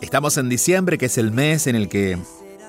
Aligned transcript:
Estamos 0.00 0.36
en 0.36 0.48
diciembre, 0.48 0.98
que 0.98 1.06
es 1.06 1.16
el 1.16 1.32
mes 1.32 1.66
en 1.66 1.74
el 1.74 1.88
que 1.88 2.18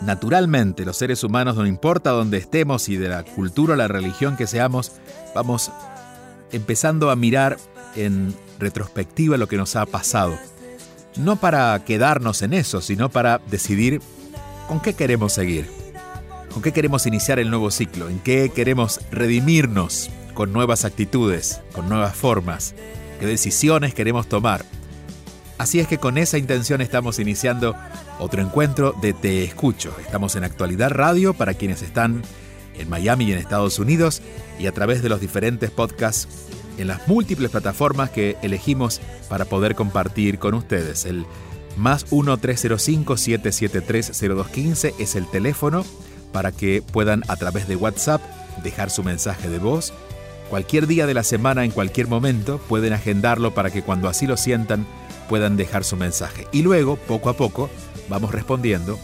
naturalmente 0.02 0.86
los 0.86 0.98
seres 0.98 1.24
humanos, 1.24 1.58
no 1.58 1.66
importa 1.66 2.12
dónde 2.12 2.38
estemos 2.38 2.88
y 2.88 2.96
de 2.96 3.10
la 3.10 3.24
cultura 3.24 3.74
o 3.74 3.78
la 3.78 3.88
religión 3.88 4.38
que 4.38 4.48
seamos, 4.48 4.94
vamos 5.36 5.72
empezando 6.52 7.10
a 7.10 7.16
mirar 7.16 7.58
en 7.96 8.34
retrospectiva 8.60 9.38
lo 9.38 9.48
que 9.48 9.58
nos 9.58 9.76
ha 9.76 9.86
pasado. 9.86 10.38
No 11.18 11.36
para 11.36 11.84
quedarnos 11.84 12.42
en 12.44 12.54
eso, 12.54 12.82
sino 12.82 13.10
para 13.10 13.42
decidir 13.50 14.02
con 14.68 14.80
qué 14.80 14.94
queremos 14.94 15.34
seguir, 15.34 15.68
con 16.54 16.62
qué 16.62 16.72
queremos 16.72 17.06
iniciar 17.08 17.40
el 17.40 17.50
nuevo 17.50 17.72
ciclo, 17.72 18.08
en 18.08 18.20
qué 18.20 18.52
queremos 18.54 19.02
redimirnos 19.12 20.10
con 20.34 20.54
nuevas 20.54 20.86
actitudes, 20.86 21.60
con 21.74 21.90
nuevas 21.90 22.16
formas, 22.16 22.74
qué 23.20 23.26
decisiones 23.26 23.94
queremos 23.94 24.28
tomar. 24.28 24.64
Así 25.58 25.80
es 25.80 25.88
que 25.88 25.98
con 25.98 26.20
esa 26.20 26.38
intención 26.38 26.82
estamos 26.82 27.18
iniciando 27.20 27.76
otro 28.20 28.42
encuentro 28.42 28.94
de 29.02 29.14
Te 29.14 29.44
Escucho. 29.44 29.92
Estamos 30.00 30.36
en 30.36 30.44
Actualidad 30.44 30.92
Radio 30.92 31.34
para 31.34 31.56
quienes 31.56 31.82
están 31.82 32.22
en 32.78 32.90
Miami 32.90 33.26
y 33.26 33.32
en 33.32 33.40
Estados 33.40 33.80
Unidos 33.80 34.22
y 34.60 34.68
a 34.68 34.72
través 34.72 35.02
de 35.02 35.10
los 35.10 35.20
diferentes 35.20 35.72
podcasts 35.72 36.28
en 36.78 36.86
las 36.88 37.08
múltiples 37.08 37.50
plataformas 37.50 38.12
que 38.12 38.38
elegimos 38.44 39.02
para 39.30 39.46
poder 39.46 39.74
compartir 39.74 40.38
con 40.38 40.54
ustedes. 40.54 41.06
El 41.06 41.26
más 41.76 42.06
1-305-773-0215 42.12 44.94
es 45.00 45.16
el 45.16 45.26
teléfono 45.28 45.84
para 46.32 46.52
que 46.52 46.84
puedan 46.84 47.24
a 47.30 47.36
través 47.36 47.68
de 47.68 47.76
WhatsApp 47.76 48.22
dejar 48.64 48.92
su 48.92 49.04
mensaje 49.04 49.50
de 49.50 49.58
voz. 49.58 49.92
Cualquier 50.52 50.86
día 50.86 51.08
de 51.08 51.16
la 51.16 51.24
semana, 51.24 51.66
en 51.66 51.72
cualquier 51.72 52.08
momento, 52.08 52.60
pueden 52.60 52.94
agendarlo 52.94 53.56
para 53.56 53.72
que 53.72 53.82
cuando 53.82 54.08
así 54.08 54.28
lo 54.28 54.38
sientan 54.38 54.86
puedan 55.28 55.58
dejar 55.58 55.84
su 55.84 55.96
mensaje. 55.96 56.48
Y 56.52 56.62
luego, 56.62 56.96
poco 56.96 57.30
a 57.30 57.34
poco, 57.34 57.70
vamos 58.10 58.32
respondiendo 58.32 59.00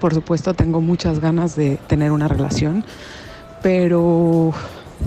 Por 0.00 0.12
supuesto 0.12 0.54
tengo 0.54 0.80
muchas 0.80 1.20
ganas 1.20 1.54
de 1.54 1.78
tener 1.86 2.10
una 2.10 2.26
relación, 2.26 2.84
pero 3.62 4.52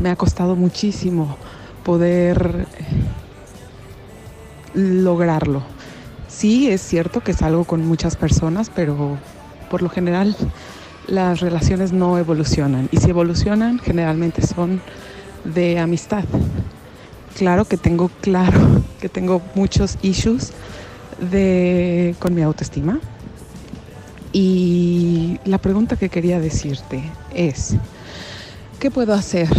me 0.01 0.11
ha 0.11 0.15
costado 0.15 0.55
muchísimo 0.55 1.35
poder 1.83 2.67
lograrlo. 4.73 5.78
Sí, 6.39 6.71
es 6.71 6.79
cierto 6.79 7.19
que 7.19 7.33
salgo 7.33 7.65
con 7.65 7.85
muchas 7.85 8.15
personas, 8.15 8.71
pero 8.73 9.17
por 9.69 9.81
lo 9.81 9.89
general 9.89 10.37
las 11.05 11.41
relaciones 11.41 11.91
no 11.91 12.17
evolucionan. 12.17 12.87
Y 12.93 12.97
si 13.01 13.09
evolucionan, 13.09 13.77
generalmente 13.77 14.47
son 14.47 14.81
de 15.43 15.79
amistad. 15.79 16.23
Claro 17.35 17.65
que 17.65 17.75
tengo 17.75 18.09
claro 18.21 18.81
que 19.01 19.09
tengo 19.09 19.41
muchos 19.53 19.97
issues 20.01 20.53
con 22.19 22.33
mi 22.33 22.41
autoestima. 22.41 23.01
Y 24.31 25.41
la 25.43 25.57
pregunta 25.57 25.97
que 25.97 26.07
quería 26.07 26.39
decirte 26.39 27.03
es, 27.33 27.75
¿qué 28.79 28.89
puedo 28.89 29.13
hacer 29.13 29.49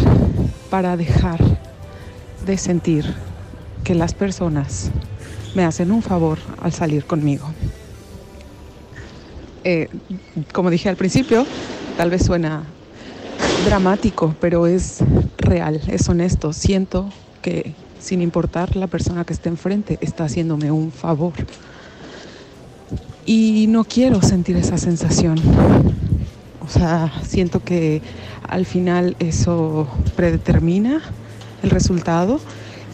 para 0.71 0.97
dejar 0.97 1.41
de 2.47 2.57
sentir 2.57 3.05
que 3.85 3.95
las 3.95 4.15
personas 4.15 4.91
me 5.55 5.65
hacen 5.65 5.91
un 5.91 6.03
favor 6.03 6.39
al 6.63 6.73
salir 6.73 7.05
conmigo? 7.05 7.47
Eh, 9.65 9.89
como 10.53 10.71
dije 10.71 10.89
al 10.89 10.97
principio, 10.97 11.47
tal 11.97 12.11
vez 12.11 12.25
suena 12.25 12.65
dramático, 13.65 14.35
pero 14.41 14.67
es 14.67 14.99
real, 15.39 15.81
es 15.89 16.09
honesto. 16.09 16.53
Siento 16.53 17.11
que 17.43 17.75
sin 18.01 18.23
importar 18.23 18.77
la 18.77 18.87
persona 18.87 19.25
que 19.25 19.33
esté 19.33 19.49
enfrente, 19.49 19.99
está 20.01 20.25
haciéndome 20.25 20.71
un 20.71 20.91
favor. 20.91 21.35
Y 23.27 23.67
no 23.69 23.85
quiero 23.85 24.23
sentir 24.23 24.57
esa 24.57 24.79
sensación. 24.79 25.39
O 26.65 26.69
sea, 26.69 27.13
siento 27.27 27.63
que 27.63 28.01
al 28.49 28.65
final 28.65 29.17
eso 29.19 29.87
predetermina 30.17 31.03
el 31.63 31.71
resultado 31.71 32.41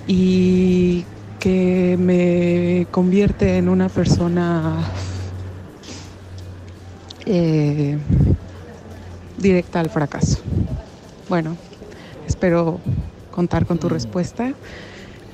y 0.06 1.04
que 1.38 1.75
me 1.96 2.86
convierte 2.90 3.56
en 3.58 3.68
una 3.68 3.88
persona 3.88 4.84
eh, 7.24 7.98
directa 9.38 9.80
al 9.80 9.90
fracaso. 9.90 10.38
Bueno, 11.28 11.56
espero 12.26 12.80
contar 13.30 13.66
con 13.66 13.78
tu 13.78 13.88
respuesta 13.88 14.52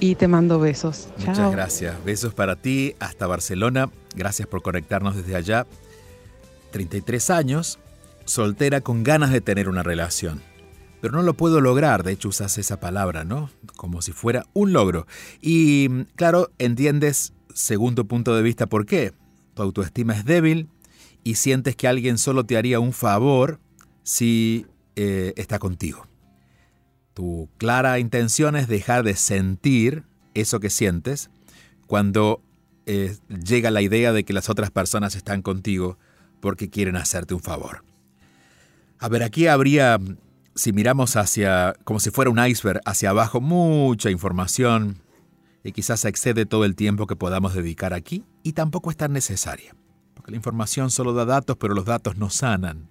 y 0.01 0.17
te 0.17 0.27
mando 0.27 0.59
besos. 0.59 1.09
Muchas 1.19 1.53
gracias. 1.53 2.05
Besos 2.05 2.35
para 2.35 2.57
ti 2.57 2.97
hasta 2.99 3.27
Barcelona. 3.27 3.91
Gracias 4.17 4.49
por 4.49 4.63
conectarnos 4.63 5.17
desde 5.17 5.37
allá. 5.37 5.67
33 6.73 7.31
años, 7.31 7.79
soltera 8.25 8.81
con 8.81 9.05
ganas 9.05 9.31
de 9.31 9.41
tener 9.41 9.69
una 9.69 9.83
relación. 9.83 10.43
Pero 11.03 11.15
no 11.17 11.23
lo 11.23 11.35
puedo 11.35 11.61
lograr, 11.61 12.05
de 12.05 12.13
hecho 12.13 12.29
usas 12.29 12.57
esa 12.59 12.79
palabra, 12.79 13.25
¿no? 13.25 13.51
Como 13.75 14.03
si 14.03 14.13
fuera 14.13 14.47
un 14.53 14.73
logro. 14.73 15.09
Y 15.41 16.05
claro, 16.15 16.53
entiendes, 16.59 17.33
según 17.53 17.97
tu 17.97 18.07
punto 18.07 18.37
de 18.37 18.43
vista, 18.43 18.69
por 18.69 18.87
qué. 18.87 19.13
Tu 19.55 19.63
autoestima 19.63 20.15
es 20.15 20.25
débil 20.25 20.69
y 21.25 21.35
sientes 21.35 21.75
que 21.75 21.89
alguien 21.89 22.19
solo 22.19 22.47
te 22.47 22.57
haría 22.57 22.79
un 22.79 22.93
favor 22.93 23.59
si 24.05 24.65
eh, 24.95 25.33
está 25.37 25.59
contigo. 25.59 26.07
Tu 27.15 27.49
clara 27.59 27.99
intención 27.99 28.55
es 28.55 28.69
dejar 28.69 29.03
de 29.03 29.17
sentir 29.17 30.05
eso 30.35 30.61
que 30.61 30.71
sientes 30.71 31.31
cuando 31.89 32.41
eh, 32.87 33.17
llega 33.29 33.73
la 33.73 33.83
idea 33.83 34.13
de 34.13 34.23
que 34.23 34.33
las 34.33 34.49
otras 34.49 34.71
personas 34.71 35.17
están 35.17 35.43
contigo 35.43 35.99
porque 36.39 36.71
quieren 36.71 36.95
hacerte 36.95 37.35
un 37.35 37.43
favor. 37.43 37.85
A 39.01 39.09
ver, 39.09 39.25
aquí 39.25 39.49
habría, 39.49 39.99
si 40.55 40.73
miramos 40.73 41.17
hacia, 41.17 41.75
como 41.85 42.01
si 42.01 42.11
fuera 42.11 42.31
un 42.31 42.45
iceberg, 42.45 42.81
hacia 42.85 43.11
abajo, 43.11 43.41
mucha 43.41 44.11
información 44.11 45.03
y 45.65 45.73
quizás 45.73 46.05
excede 46.05 46.47
todo 46.47 46.65
el 46.65 46.75
tiempo 46.75 47.07
que 47.07 47.17
podamos 47.17 47.55
dedicar 47.55 47.95
aquí 47.95 48.25
y 48.43 48.53
tampoco 48.53 48.91
es 48.91 48.97
tan 48.97 49.13
necesaria. 49.13 49.75
Porque 50.15 50.33
la 50.33 50.37
información 50.37 50.91
solo 50.91 51.15
da 51.15 51.25
datos, 51.25 51.57
pero 51.57 51.75
los 51.75 51.85
datos 51.85 52.17
no 52.17 52.31
sanan. 52.31 52.91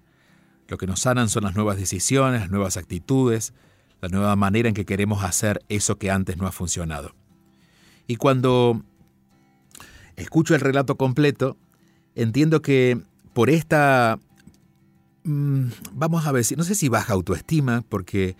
Lo 0.68 0.78
que 0.78 0.86
nos 0.86 1.00
sanan 1.00 1.28
son 1.28 1.44
las 1.44 1.54
nuevas 1.54 1.76
decisiones, 1.76 2.40
las 2.40 2.50
nuevas 2.50 2.76
actitudes, 2.76 3.52
la 4.00 4.08
nueva 4.08 4.34
manera 4.36 4.68
en 4.68 4.74
que 4.74 4.84
queremos 4.84 5.22
hacer 5.22 5.62
eso 5.68 5.96
que 5.96 6.10
antes 6.10 6.36
no 6.36 6.46
ha 6.46 6.52
funcionado. 6.52 7.14
Y 8.06 8.16
cuando 8.16 8.82
escucho 10.16 10.54
el 10.54 10.60
relato 10.60 10.96
completo, 10.96 11.56
entiendo 12.14 12.62
que 12.62 13.00
por 13.32 13.48
esta, 13.48 14.18
mm, 15.24 15.66
vamos 15.92 16.26
a 16.26 16.32
ver, 16.32 16.44
no 16.56 16.64
sé 16.64 16.74
si 16.74 16.88
baja 16.88 17.12
autoestima, 17.12 17.82
porque 17.88 18.36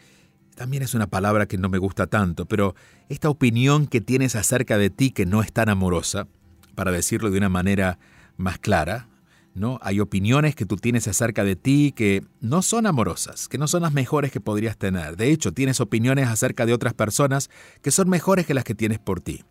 también 0.55 0.82
es 0.82 0.94
una 0.94 1.06
palabra 1.06 1.46
que 1.46 1.58
no 1.58 1.69
me 1.69 1.79
gusta 1.79 2.06
tanto, 2.06 2.46
pero 2.46 2.75
esta 3.08 3.31
opinión 3.31 3.87
que 3.87 4.00
tienes 4.00 4.37
acerca 4.37 4.79
de 4.79 4.90
ti 4.90 5.11
que 5.11 5.26
no 5.26 5.43
es 5.43 5.52
tan 5.52 5.69
amorosa, 5.69 6.26
para 6.75 6.90
decirlo 6.90 7.31
de 7.31 7.38
una 7.38 7.49
manera 7.49 7.99
más 8.37 8.58
clara, 8.58 9.08
¿no? 9.55 9.79
Hay 9.82 10.00
opiniones 10.00 10.55
que 10.55 10.64
tú 10.64 10.76
tienes 10.76 11.06
acerca 11.08 11.44
de 11.44 11.56
ti 11.56 11.93
que 11.94 12.25
no 12.40 12.62
son 12.62 12.87
amorosas, 12.87 13.49
que 13.49 13.58
no 13.58 13.69
son 13.69 13.82
las 13.82 13.93
mejores 13.93 14.32
que 14.32 14.40
podrías 14.40 14.76
tener. 14.76 15.17
De 15.17 15.31
hecho, 15.31 15.52
tienes 15.52 15.81
opiniones 15.81 16.29
acerca 16.29 16.64
de 16.64 16.73
otras 16.73 16.94
personas 16.94 17.50
que 17.82 17.90
son 17.90 18.08
mejores 18.08 18.46
que 18.46 18.55
las 18.55 18.64
que 18.64 18.75
tienes 18.75 18.99
por 18.99 19.20
ti. 19.20 19.44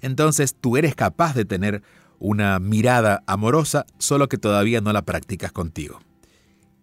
Entonces, 0.00 0.54
tú 0.54 0.76
eres 0.76 0.94
capaz 0.94 1.34
de 1.34 1.44
tener 1.44 1.82
una 2.20 2.58
mirada 2.58 3.22
amorosa, 3.26 3.86
solo 3.98 4.28
que 4.28 4.38
todavía 4.38 4.80
no 4.80 4.92
la 4.92 5.02
practicas 5.02 5.52
contigo. 5.52 6.00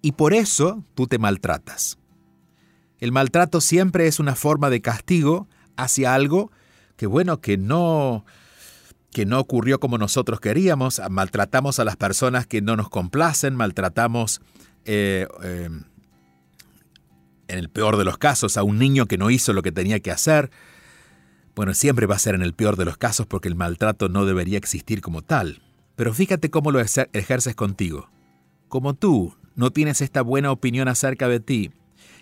Y 0.06 0.12
por 0.12 0.36
eso 0.36 0.84
tú 0.94 1.08
te 1.08 1.18
maltratas. 1.18 1.98
El 3.00 3.12
maltrato 3.12 3.60
siempre 3.60 4.06
es 4.06 4.20
una 4.20 4.36
forma 4.36 4.70
de 4.70 4.80
castigo 4.80 5.48
hacia 5.78 6.14
algo 6.14 6.52
que 6.96 7.08
bueno, 7.08 7.42
que 7.42 7.58
no 7.58 8.24
que 9.12 9.26
no 9.26 9.40
ocurrió 9.40 9.80
como 9.80 9.98
nosotros 9.98 10.40
queríamos, 10.40 11.02
maltratamos 11.10 11.80
a 11.80 11.86
las 11.86 11.96
personas 11.96 12.46
que 12.46 12.62
no 12.62 12.76
nos 12.76 12.88
complacen, 12.90 13.56
maltratamos, 13.56 14.42
eh, 14.86 15.28
eh, 15.42 15.70
en 17.48 17.58
el 17.58 17.70
peor 17.70 17.98
de 17.98 18.06
los 18.06 18.20
casos, 18.20 18.58
a 18.58 18.64
un 18.64 18.78
niño 18.78 19.08
que 19.08 19.18
no 19.18 19.32
hizo 19.32 19.54
lo 19.54 19.64
que 19.64 19.72
tenía 19.72 20.02
que 20.02 20.12
hacer. 20.12 20.52
Bueno, 21.56 21.74
siempre 21.74 22.06
va 22.06 22.14
a 22.14 22.20
ser 22.20 22.36
en 22.36 22.44
el 22.44 22.54
peor 22.54 22.76
de 22.76 22.86
los 22.86 22.98
casos 22.98 23.26
porque 23.26 23.48
el 23.48 23.56
maltrato 23.56 24.08
no 24.08 24.28
debería 24.28 24.60
existir 24.60 25.02
como 25.02 25.24
tal. 25.24 25.64
Pero 25.96 26.14
fíjate 26.14 26.52
cómo 26.52 26.70
lo 26.70 26.80
ejerces 26.80 27.56
contigo. 27.56 28.08
Como 28.68 28.94
tú 28.94 29.34
no 29.56 29.72
tienes 29.72 30.02
esta 30.02 30.22
buena 30.22 30.52
opinión 30.52 30.88
acerca 30.88 31.28
de 31.28 31.40
ti, 31.40 31.72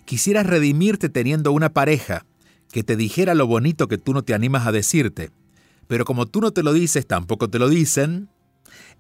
quisieras 0.05 0.45
redimirte 0.45 1.09
teniendo 1.09 1.51
una 1.51 1.73
pareja 1.73 2.25
que 2.71 2.83
te 2.83 2.95
dijera 2.95 3.35
lo 3.35 3.47
bonito 3.47 3.87
que 3.87 3.97
tú 3.97 4.13
no 4.13 4.23
te 4.23 4.33
animas 4.33 4.65
a 4.67 4.71
decirte 4.71 5.31
pero 5.87 6.05
como 6.05 6.25
tú 6.25 6.41
no 6.41 6.51
te 6.51 6.63
lo 6.63 6.73
dices, 6.73 7.05
tampoco 7.05 7.49
te 7.49 7.59
lo 7.59 7.69
dicen, 7.69 8.29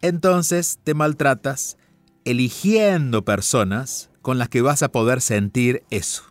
entonces 0.01 0.79
te 0.83 0.93
maltratas 0.93 1.77
eligiendo 2.25 3.25
personas 3.25 4.09
con 4.21 4.37
las 4.37 4.49
que 4.49 4.61
vas 4.61 4.83
a 4.83 4.91
poder 4.91 5.21
sentir 5.21 5.83
eso. 5.89 6.23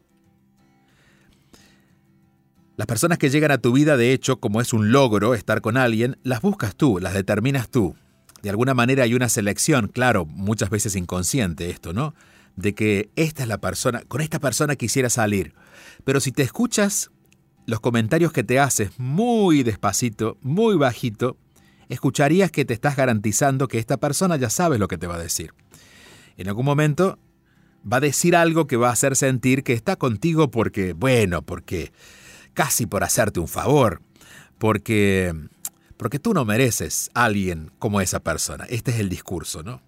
Las 2.76 2.86
personas 2.86 3.18
que 3.18 3.30
llegan 3.30 3.50
a 3.50 3.58
tu 3.58 3.72
vida, 3.72 3.96
de 3.96 4.12
hecho, 4.12 4.40
como 4.40 4.60
es 4.60 4.72
un 4.72 4.92
logro 4.92 5.34
estar 5.34 5.60
con 5.60 5.76
alguien, 5.76 6.18
las 6.22 6.40
buscas 6.40 6.74
tú, 6.74 6.98
las 7.00 7.12
determinas 7.12 7.68
tú. 7.68 7.94
De 8.42 8.50
alguna 8.50 8.74
manera 8.74 9.04
hay 9.04 9.14
una 9.14 9.28
selección, 9.28 9.88
claro, 9.88 10.26
muchas 10.26 10.68
veces 10.68 10.96
inconsciente 10.96 11.70
esto, 11.70 11.92
¿no? 11.92 12.14
De 12.56 12.74
que 12.74 13.10
esta 13.16 13.44
es 13.44 13.48
la 13.48 13.58
persona, 13.58 14.02
con 14.08 14.20
esta 14.20 14.40
persona 14.40 14.76
quisiera 14.76 15.08
salir. 15.10 15.54
Pero 16.04 16.20
si 16.20 16.32
te 16.32 16.42
escuchas 16.42 17.10
los 17.66 17.80
comentarios 17.80 18.32
que 18.32 18.42
te 18.42 18.58
haces 18.58 18.90
muy 18.98 19.62
despacito, 19.62 20.38
muy 20.42 20.76
bajito, 20.76 21.36
escucharías 21.88 22.50
que 22.50 22.64
te 22.64 22.74
estás 22.74 22.96
garantizando 22.96 23.68
que 23.68 23.78
esta 23.78 23.96
persona 23.98 24.36
ya 24.36 24.50
sabe 24.50 24.78
lo 24.78 24.88
que 24.88 24.98
te 24.98 25.06
va 25.06 25.14
a 25.14 25.22
decir. 25.22 25.54
En 26.36 26.48
algún 26.48 26.64
momento 26.64 27.18
va 27.90 27.98
a 27.98 28.00
decir 28.00 28.34
algo 28.34 28.66
que 28.66 28.76
va 28.76 28.88
a 28.88 28.92
hacer 28.92 29.14
sentir 29.14 29.62
que 29.62 29.72
está 29.72 29.96
contigo 29.96 30.50
porque, 30.50 30.94
bueno, 30.94 31.42
porque 31.42 31.92
casi 32.54 32.86
por 32.86 33.04
hacerte 33.04 33.40
un 33.40 33.48
favor, 33.48 34.02
porque 34.58 35.32
porque 36.02 36.18
tú 36.18 36.34
no 36.34 36.44
mereces 36.44 37.12
a 37.14 37.26
alguien 37.26 37.70
como 37.78 38.00
esa 38.00 38.18
persona. 38.18 38.64
Este 38.68 38.90
es 38.90 38.98
el 38.98 39.08
discurso, 39.08 39.62
¿no? 39.62 39.80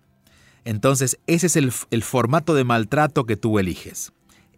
Entonces, 0.64 1.18
ese 1.26 1.48
es 1.48 1.56
el, 1.56 1.72
el 1.90 2.04
formato 2.04 2.54
de 2.54 2.62
maltrato 2.62 3.26
que 3.26 3.36
tú 3.36 3.58
eliges. 3.58 4.12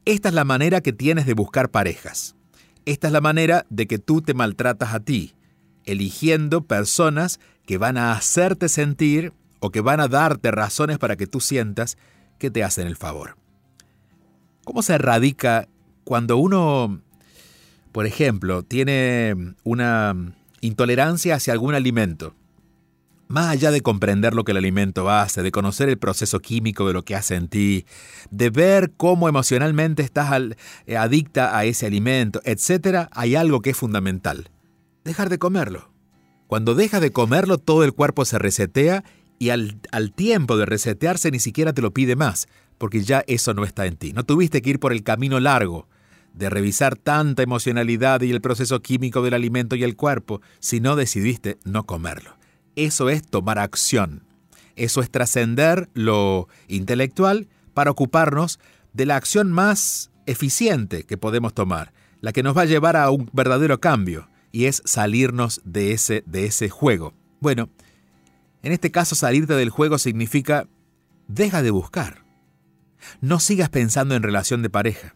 Esta 0.04 0.28
es 0.28 0.34
la 0.34 0.44
manera 0.44 0.82
que 0.82 0.92
tienes 0.92 1.24
de 1.24 1.32
buscar 1.32 1.70
parejas. 1.70 2.36
Esta 2.84 3.06
es 3.06 3.12
la 3.14 3.22
manera 3.22 3.64
de 3.70 3.86
que 3.86 3.98
tú 3.98 4.20
te 4.20 4.34
maltratas 4.34 4.92
a 4.92 5.00
ti, 5.00 5.34
eligiendo 5.86 6.60
personas 6.60 7.40
que 7.64 7.78
van 7.78 7.96
a 7.96 8.12
hacerte 8.12 8.68
sentir 8.68 9.32
o 9.58 9.70
que 9.70 9.80
van 9.80 10.00
a 10.00 10.08
darte 10.08 10.50
razones 10.50 10.98
para 10.98 11.16
que 11.16 11.26
tú 11.26 11.40
sientas 11.40 11.96
que 12.38 12.50
te 12.50 12.64
hacen 12.64 12.86
el 12.86 12.96
favor. 12.96 13.38
¿Cómo 14.66 14.82
se 14.82 14.92
erradica 14.92 15.68
cuando 16.04 16.36
uno, 16.36 17.00
por 17.92 18.04
ejemplo, 18.04 18.62
tiene 18.62 19.54
una 19.64 20.34
intolerancia 20.66 21.36
hacia 21.36 21.52
algún 21.52 21.74
alimento? 21.74 22.34
Más 23.28 23.48
allá 23.48 23.72
de 23.72 23.80
comprender 23.80 24.34
lo 24.34 24.44
que 24.44 24.52
el 24.52 24.58
alimento 24.58 25.10
hace, 25.10 25.42
de 25.42 25.50
conocer 25.50 25.88
el 25.88 25.98
proceso 25.98 26.38
químico 26.38 26.86
de 26.86 26.92
lo 26.92 27.04
que 27.04 27.16
hace 27.16 27.34
en 27.34 27.48
ti, 27.48 27.84
de 28.30 28.50
ver 28.50 28.92
cómo 28.96 29.28
emocionalmente 29.28 30.02
estás 30.02 30.40
eh, 30.86 30.96
adicta 30.96 31.58
a 31.58 31.64
ese 31.64 31.86
alimento, 31.86 32.40
etc., 32.44 33.08
hay 33.10 33.34
algo 33.34 33.62
que 33.62 33.70
es 33.70 33.76
fundamental. 33.76 34.50
Dejar 35.04 35.28
de 35.28 35.38
comerlo. 35.38 35.90
Cuando 36.46 36.76
dejas 36.76 37.00
de 37.00 37.10
comerlo, 37.10 37.58
todo 37.58 37.82
el 37.82 37.92
cuerpo 37.92 38.24
se 38.24 38.38
resetea 38.38 39.02
y 39.40 39.50
al, 39.50 39.80
al 39.90 40.12
tiempo 40.12 40.56
de 40.56 40.66
resetearse 40.66 41.32
ni 41.32 41.40
siquiera 41.40 41.72
te 41.72 41.82
lo 41.82 41.92
pide 41.92 42.14
más, 42.14 42.46
porque 42.78 43.02
ya 43.02 43.24
eso 43.26 43.54
no 43.54 43.64
está 43.64 43.86
en 43.86 43.96
ti. 43.96 44.12
No 44.12 44.22
tuviste 44.22 44.62
que 44.62 44.70
ir 44.70 44.78
por 44.78 44.92
el 44.92 45.02
camino 45.02 45.40
largo 45.40 45.88
de 46.36 46.50
revisar 46.50 46.96
tanta 46.96 47.42
emocionalidad 47.42 48.20
y 48.20 48.30
el 48.30 48.40
proceso 48.40 48.80
químico 48.80 49.22
del 49.22 49.34
alimento 49.34 49.74
y 49.74 49.82
el 49.82 49.96
cuerpo, 49.96 50.42
sino 50.60 50.94
decidiste 50.94 51.58
no 51.64 51.84
comerlo. 51.84 52.36
Eso 52.76 53.08
es 53.08 53.26
tomar 53.26 53.58
acción. 53.58 54.22
Eso 54.76 55.00
es 55.00 55.10
trascender 55.10 55.88
lo 55.94 56.48
intelectual 56.68 57.48
para 57.72 57.90
ocuparnos 57.90 58.60
de 58.92 59.06
la 59.06 59.16
acción 59.16 59.50
más 59.50 60.10
eficiente 60.26 61.04
que 61.04 61.16
podemos 61.16 61.54
tomar, 61.54 61.92
la 62.20 62.32
que 62.32 62.42
nos 62.42 62.56
va 62.56 62.62
a 62.62 62.66
llevar 62.66 62.96
a 62.96 63.10
un 63.10 63.30
verdadero 63.32 63.80
cambio, 63.80 64.28
y 64.52 64.66
es 64.66 64.82
salirnos 64.84 65.62
de 65.64 65.92
ese, 65.92 66.22
de 66.26 66.46
ese 66.46 66.68
juego. 66.68 67.14
Bueno, 67.40 67.70
en 68.62 68.72
este 68.72 68.90
caso 68.90 69.14
salirte 69.14 69.54
del 69.54 69.70
juego 69.70 69.98
significa 69.98 70.68
deja 71.28 71.62
de 71.62 71.70
buscar. 71.70 72.24
No 73.20 73.40
sigas 73.40 73.70
pensando 73.70 74.14
en 74.14 74.22
relación 74.22 74.62
de 74.62 74.70
pareja. 74.70 75.14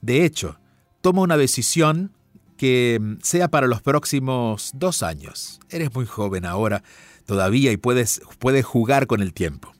De 0.00 0.24
hecho, 0.24 0.58
toma 1.02 1.22
una 1.22 1.36
decisión 1.36 2.12
que 2.56 2.98
mm, 3.00 3.16
sea 3.22 3.48
para 3.48 3.66
los 3.66 3.82
próximos 3.82 4.70
dos 4.74 5.02
años. 5.02 5.60
Eres 5.68 5.94
muy 5.94 6.06
joven 6.06 6.46
ahora 6.46 6.82
todavía 7.26 7.72
y 7.72 7.76
puedes, 7.76 8.22
puedes 8.38 8.64
jugar 8.64 9.06
con 9.06 9.20
el 9.20 9.34
tiempo. 9.34 9.72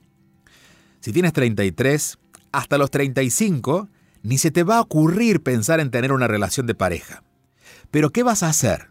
Si 0.99 1.11
tienes 1.11 1.33
33, 1.33 2.19
hasta 2.51 2.77
los 2.77 2.91
35, 2.91 3.89
ni 4.21 4.37
se 4.37 4.51
te 4.51 4.63
va 4.63 4.77
a 4.77 4.81
ocurrir 4.81 5.41
pensar 5.41 5.79
en 5.79 5.91
tener 5.91 6.11
una 6.11 6.27
relación 6.27 6.67
de 6.67 6.75
pareja. 6.75 7.23
Pero 7.89 8.11
¿qué 8.11 8.23
vas 8.23 8.43
a 8.43 8.49
hacer? 8.49 8.89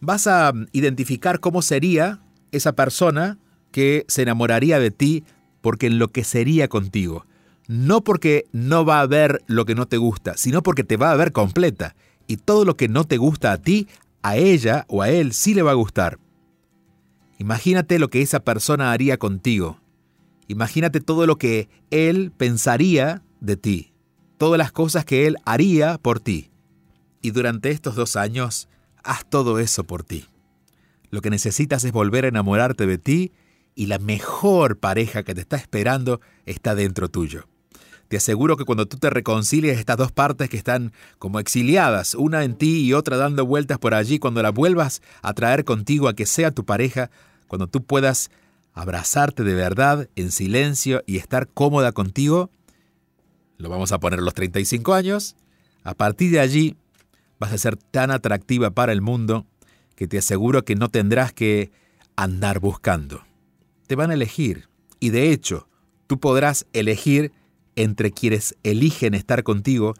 Vas 0.00 0.26
a 0.26 0.52
mm, 0.52 0.66
identificar 0.72 1.40
cómo 1.40 1.60
sería 1.60 2.20
esa 2.52 2.74
persona 2.74 3.38
que 3.72 4.04
se 4.08 4.22
enamoraría 4.22 4.78
de 4.78 4.92
ti 4.92 5.24
porque 5.60 5.86
enloquecería 5.88 6.68
contigo. 6.68 7.26
No 7.66 8.02
porque 8.04 8.44
no 8.52 8.84
va 8.84 9.00
a 9.00 9.06
ver 9.06 9.42
lo 9.46 9.64
que 9.64 9.74
no 9.74 9.86
te 9.86 9.96
gusta, 9.96 10.36
sino 10.36 10.62
porque 10.62 10.84
te 10.84 10.96
va 10.96 11.10
a 11.10 11.16
ver 11.16 11.32
completa 11.32 11.94
y 12.26 12.36
todo 12.36 12.64
lo 12.64 12.76
que 12.76 12.88
no 12.88 13.04
te 13.04 13.16
gusta 13.16 13.52
a 13.52 13.58
ti, 13.58 13.88
a 14.22 14.36
ella 14.36 14.84
o 14.88 15.02
a 15.02 15.10
él 15.10 15.32
sí 15.32 15.54
le 15.54 15.62
va 15.62 15.70
a 15.72 15.74
gustar. 15.74 16.18
Imagínate 17.38 17.98
lo 17.98 18.08
que 18.10 18.22
esa 18.22 18.40
persona 18.40 18.92
haría 18.92 19.18
contigo. 19.18 19.80
Imagínate 20.46 21.00
todo 21.00 21.26
lo 21.26 21.36
que 21.36 21.68
él 21.90 22.32
pensaría 22.36 23.22
de 23.40 23.56
ti, 23.56 23.92
todas 24.38 24.58
las 24.58 24.72
cosas 24.72 25.04
que 25.04 25.26
él 25.26 25.36
haría 25.44 25.98
por 25.98 26.20
ti. 26.20 26.50
Y 27.22 27.30
durante 27.30 27.70
estos 27.70 27.94
dos 27.94 28.16
años, 28.16 28.68
haz 29.02 29.24
todo 29.28 29.58
eso 29.58 29.84
por 29.84 30.04
ti. 30.04 30.26
Lo 31.10 31.22
que 31.22 31.30
necesitas 31.30 31.84
es 31.84 31.92
volver 31.92 32.24
a 32.24 32.28
enamorarte 32.28 32.86
de 32.86 32.98
ti 32.98 33.32
y 33.74 33.86
la 33.86 33.98
mejor 33.98 34.78
pareja 34.78 35.22
que 35.22 35.34
te 35.34 35.40
está 35.40 35.56
esperando 35.56 36.20
está 36.44 36.74
dentro 36.74 37.08
tuyo. 37.08 37.46
Te 38.08 38.18
aseguro 38.18 38.56
que 38.56 38.64
cuando 38.64 38.86
tú 38.86 38.96
te 38.96 39.10
reconcilies 39.10 39.78
estas 39.78 39.96
dos 39.96 40.12
partes 40.12 40.48
que 40.48 40.56
están 40.56 40.92
como 41.18 41.40
exiliadas, 41.40 42.14
una 42.14 42.44
en 42.44 42.54
ti 42.54 42.80
y 42.80 42.92
otra 42.92 43.16
dando 43.16 43.46
vueltas 43.46 43.78
por 43.78 43.94
allí, 43.94 44.18
cuando 44.18 44.42
la 44.42 44.50
vuelvas 44.50 45.02
a 45.22 45.32
traer 45.32 45.64
contigo 45.64 46.08
a 46.08 46.14
que 46.14 46.26
sea 46.26 46.50
tu 46.50 46.64
pareja, 46.64 47.10
cuando 47.46 47.66
tú 47.66 47.82
puedas 47.82 48.30
abrazarte 48.74 49.44
de 49.44 49.54
verdad 49.54 50.08
en 50.16 50.30
silencio 50.30 51.02
y 51.06 51.16
estar 51.16 51.48
cómoda 51.48 51.92
contigo, 51.92 52.50
lo 53.56 53.68
vamos 53.68 53.92
a 53.92 54.00
poner 54.00 54.20
los 54.20 54.34
35 54.34 54.94
años, 54.94 55.36
a 55.84 55.94
partir 55.94 56.30
de 56.30 56.40
allí 56.40 56.76
vas 57.38 57.52
a 57.52 57.58
ser 57.58 57.76
tan 57.76 58.10
atractiva 58.10 58.70
para 58.70 58.92
el 58.92 59.00
mundo 59.00 59.46
que 59.96 60.08
te 60.08 60.18
aseguro 60.18 60.64
que 60.64 60.74
no 60.74 60.88
tendrás 60.88 61.32
que 61.32 61.70
andar 62.16 62.58
buscando. 62.58 63.22
Te 63.86 63.96
van 63.96 64.10
a 64.10 64.14
elegir 64.14 64.68
y 64.98 65.10
de 65.10 65.30
hecho 65.30 65.68
tú 66.06 66.18
podrás 66.18 66.66
elegir 66.72 67.32
entre 67.76 68.10
quienes 68.12 68.56
eligen 68.62 69.14
estar 69.14 69.42
contigo, 69.42 69.94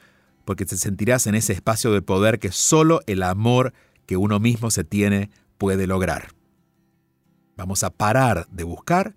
porque 0.45 0.66
te 0.66 0.76
sentirás 0.76 1.26
en 1.26 1.35
ese 1.35 1.52
espacio 1.52 1.93
de 1.93 2.02
poder 2.02 2.38
que 2.38 2.52
solo 2.52 3.00
el 3.07 3.23
amor 3.23 3.73
que 4.07 4.16
uno 4.16 4.38
mismo 4.40 4.71
se 4.71 4.85
tiene 4.85 5.31
puede 5.59 5.87
lograr. 5.87 6.28
Vamos 7.57 7.85
a 7.85 7.90
parar 7.90 8.47
de 8.50 8.64
buscar, 8.64 9.16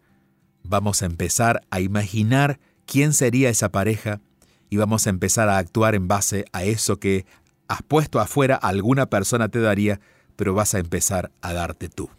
vamos 0.64 1.02
a 1.02 1.06
empezar 1.06 1.62
a 1.70 1.80
imaginar 1.80 2.60
quién 2.86 3.14
sería 3.14 3.50
esa 3.50 3.72
pareja 3.72 4.22
y 4.70 4.78
vamos 4.78 5.08
a 5.08 5.10
empezar 5.10 5.50
a 5.50 5.58
actuar 5.58 5.96
en 5.96 6.08
base 6.08 6.46
a 6.52 6.64
eso 6.64 7.00
que 7.00 7.26
has 7.68 7.82
puesto 7.84 8.20
afuera 8.20 8.56
alguna 8.56 9.08
persona 9.08 9.50
te 9.50 9.60
daría, 9.60 10.00
pero 10.36 10.54
vas 10.54 10.74
a 10.74 10.80
empezar 10.80 11.32
a 11.42 11.54
darte 11.54 11.90
tú. 11.90 12.10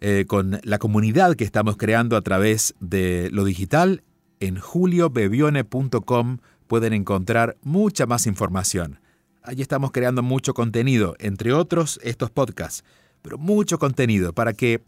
eh, 0.00 0.26
con 0.28 0.60
la 0.62 0.78
comunidad 0.78 1.34
que 1.34 1.42
estamos 1.42 1.76
creando 1.76 2.16
a 2.16 2.22
través 2.22 2.76
de 2.78 3.30
lo 3.32 3.44
digital, 3.44 4.04
en 4.38 4.60
juliobebione.com 4.60 6.38
pueden 6.68 6.92
encontrar 6.92 7.56
mucha 7.62 8.06
más 8.06 8.28
información. 8.28 9.00
Allí 9.46 9.62
estamos 9.62 9.92
creando 9.92 10.24
mucho 10.24 10.54
contenido, 10.54 11.14
entre 11.20 11.52
otros 11.52 12.00
estos 12.02 12.32
podcasts, 12.32 12.82
pero 13.22 13.38
mucho 13.38 13.78
contenido 13.78 14.32
para 14.32 14.54
que 14.54 14.82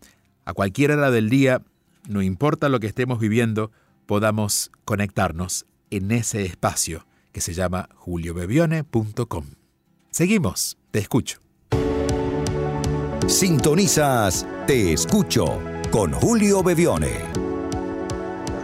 a 0.44 0.52
cualquier 0.52 0.90
hora 0.90 1.12
del 1.12 1.30
día, 1.30 1.62
no 2.08 2.22
importa 2.22 2.68
lo 2.68 2.80
que 2.80 2.88
estemos 2.88 3.20
viviendo, 3.20 3.70
podamos 4.06 4.72
conectarnos 4.84 5.64
en 5.90 6.10
ese 6.10 6.44
espacio 6.44 7.06
que 7.30 7.40
se 7.40 7.54
llama 7.54 7.88
juliobebione.com. 7.94 9.44
Seguimos, 10.10 10.76
te 10.90 10.98
escucho. 10.98 11.38
Sintonizas 13.28 14.44
Te 14.66 14.92
escucho 14.92 15.60
con 15.92 16.10
Julio 16.14 16.64
Bebione. 16.64 17.12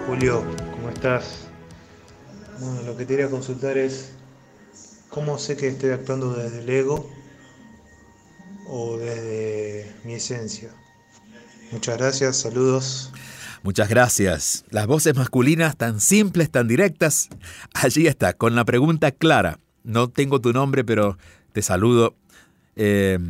Julio, 0.09 0.43
¿cómo 0.73 0.89
estás? 0.89 1.47
Bueno, 2.59 2.83
lo 2.83 2.97
que 2.97 3.05
te 3.05 3.15
quería 3.15 3.31
consultar 3.31 3.79
es 3.79 4.15
¿Cómo 5.15 5.39
sé 5.39 5.57
que 5.57 5.69
estoy 5.69 5.91
actuando 5.91 6.35
desde 6.35 6.59
el 6.59 6.69
ego 6.69 7.09
o 8.67 8.99
desde 8.99 9.95
mi 10.03 10.15
esencia? 10.15 10.71
Muchas 11.71 11.99
gracias, 11.99 12.37
saludos. 12.37 13.13
Muchas 13.63 13.89
gracias. 13.89 14.65
Las 14.71 14.89
voces 14.89 15.15
masculinas 15.15 15.77
tan 15.77 16.01
simples, 16.01 16.51
tan 16.51 16.67
directas. 16.67 17.29
Allí 17.75 18.09
está, 18.09 18.33
con 18.33 18.57
la 18.57 18.65
pregunta 18.65 19.13
clara. 19.13 19.61
No 19.85 20.11
tengo 20.11 20.41
tu 20.41 20.53
nombre, 20.53 20.83
pero 20.83 21.17
te 21.53 21.63
saludo. 21.63 22.17
Eh, 22.75 23.21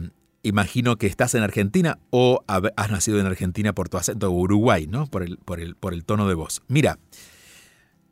imagino 0.43 0.97
que 0.97 1.07
estás 1.07 1.35
en 1.35 1.43
Argentina 1.43 1.99
o 2.09 2.43
has 2.47 2.91
nacido 2.91 3.21
en 3.21 3.27
Argentina 3.27 3.75
por 3.75 3.91
tu 3.91 3.99
acento 3.99 4.31
Uruguay, 4.31 4.87
¿no? 4.87 5.07
Por 5.07 5.23
el, 5.23 6.05
tono 6.07 6.29
de 6.29 6.35
voz. 6.35 6.63
Mira, 6.67 6.99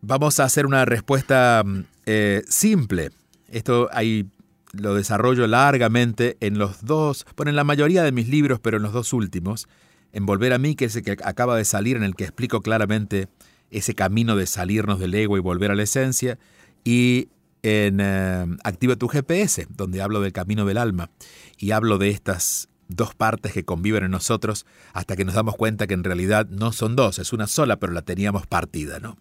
vamos 0.02 0.40
a 0.40 0.44
hacer 0.44 0.66
una 0.66 0.84
respuesta 0.84 1.64
eh, 2.04 2.42
simple. 2.46 3.12
Esto 3.52 3.90
lo 4.72 4.94
desarrollo 4.94 5.46
largamente 5.46 6.38
en 6.40 6.58
los 6.58 6.84
dos, 6.84 7.26
bueno, 7.36 7.50
en 7.50 7.56
la 7.56 7.64
mayoría 7.64 8.02
de 8.02 8.10
mis 8.10 8.28
libros, 8.28 8.58
pero 8.60 8.78
en 8.78 8.82
los 8.82 8.92
dos 8.92 9.12
últimos. 9.12 9.68
En 10.12 10.26
Volver 10.26 10.52
a 10.52 10.58
mí, 10.58 10.74
que 10.74 10.86
es 10.86 10.96
el 10.96 11.02
que 11.02 11.12
acaba 11.22 11.56
de 11.56 11.64
salir, 11.64 11.96
en 11.96 12.02
el 12.02 12.14
que 12.14 12.24
explico 12.24 12.62
claramente 12.62 13.28
ese 13.70 13.94
camino 13.94 14.36
de 14.36 14.46
salirnos 14.46 14.98
del 14.98 15.14
ego 15.14 15.36
y 15.36 15.40
volver 15.40 15.70
a 15.70 15.74
la 15.74 15.82
esencia. 15.82 16.38
Y 16.82 17.28
en 17.62 17.98
eh, 18.00 18.46
Activa 18.64 18.96
tu 18.96 19.08
GPS, 19.08 19.66
donde 19.68 20.00
hablo 20.00 20.20
del 20.22 20.32
camino 20.32 20.64
del 20.64 20.78
alma. 20.78 21.10
Y 21.58 21.72
hablo 21.72 21.98
de 21.98 22.08
estas 22.08 22.68
dos 22.88 23.14
partes 23.14 23.52
que 23.52 23.64
conviven 23.64 24.04
en 24.04 24.10
nosotros 24.10 24.66
hasta 24.94 25.14
que 25.14 25.24
nos 25.24 25.34
damos 25.34 25.56
cuenta 25.56 25.86
que 25.86 25.94
en 25.94 26.04
realidad 26.04 26.46
no 26.48 26.72
son 26.72 26.96
dos, 26.96 27.18
es 27.18 27.32
una 27.32 27.46
sola, 27.46 27.78
pero 27.78 27.92
la 27.92 28.02
teníamos 28.02 28.46
partida, 28.46 28.98
¿no? 28.98 29.16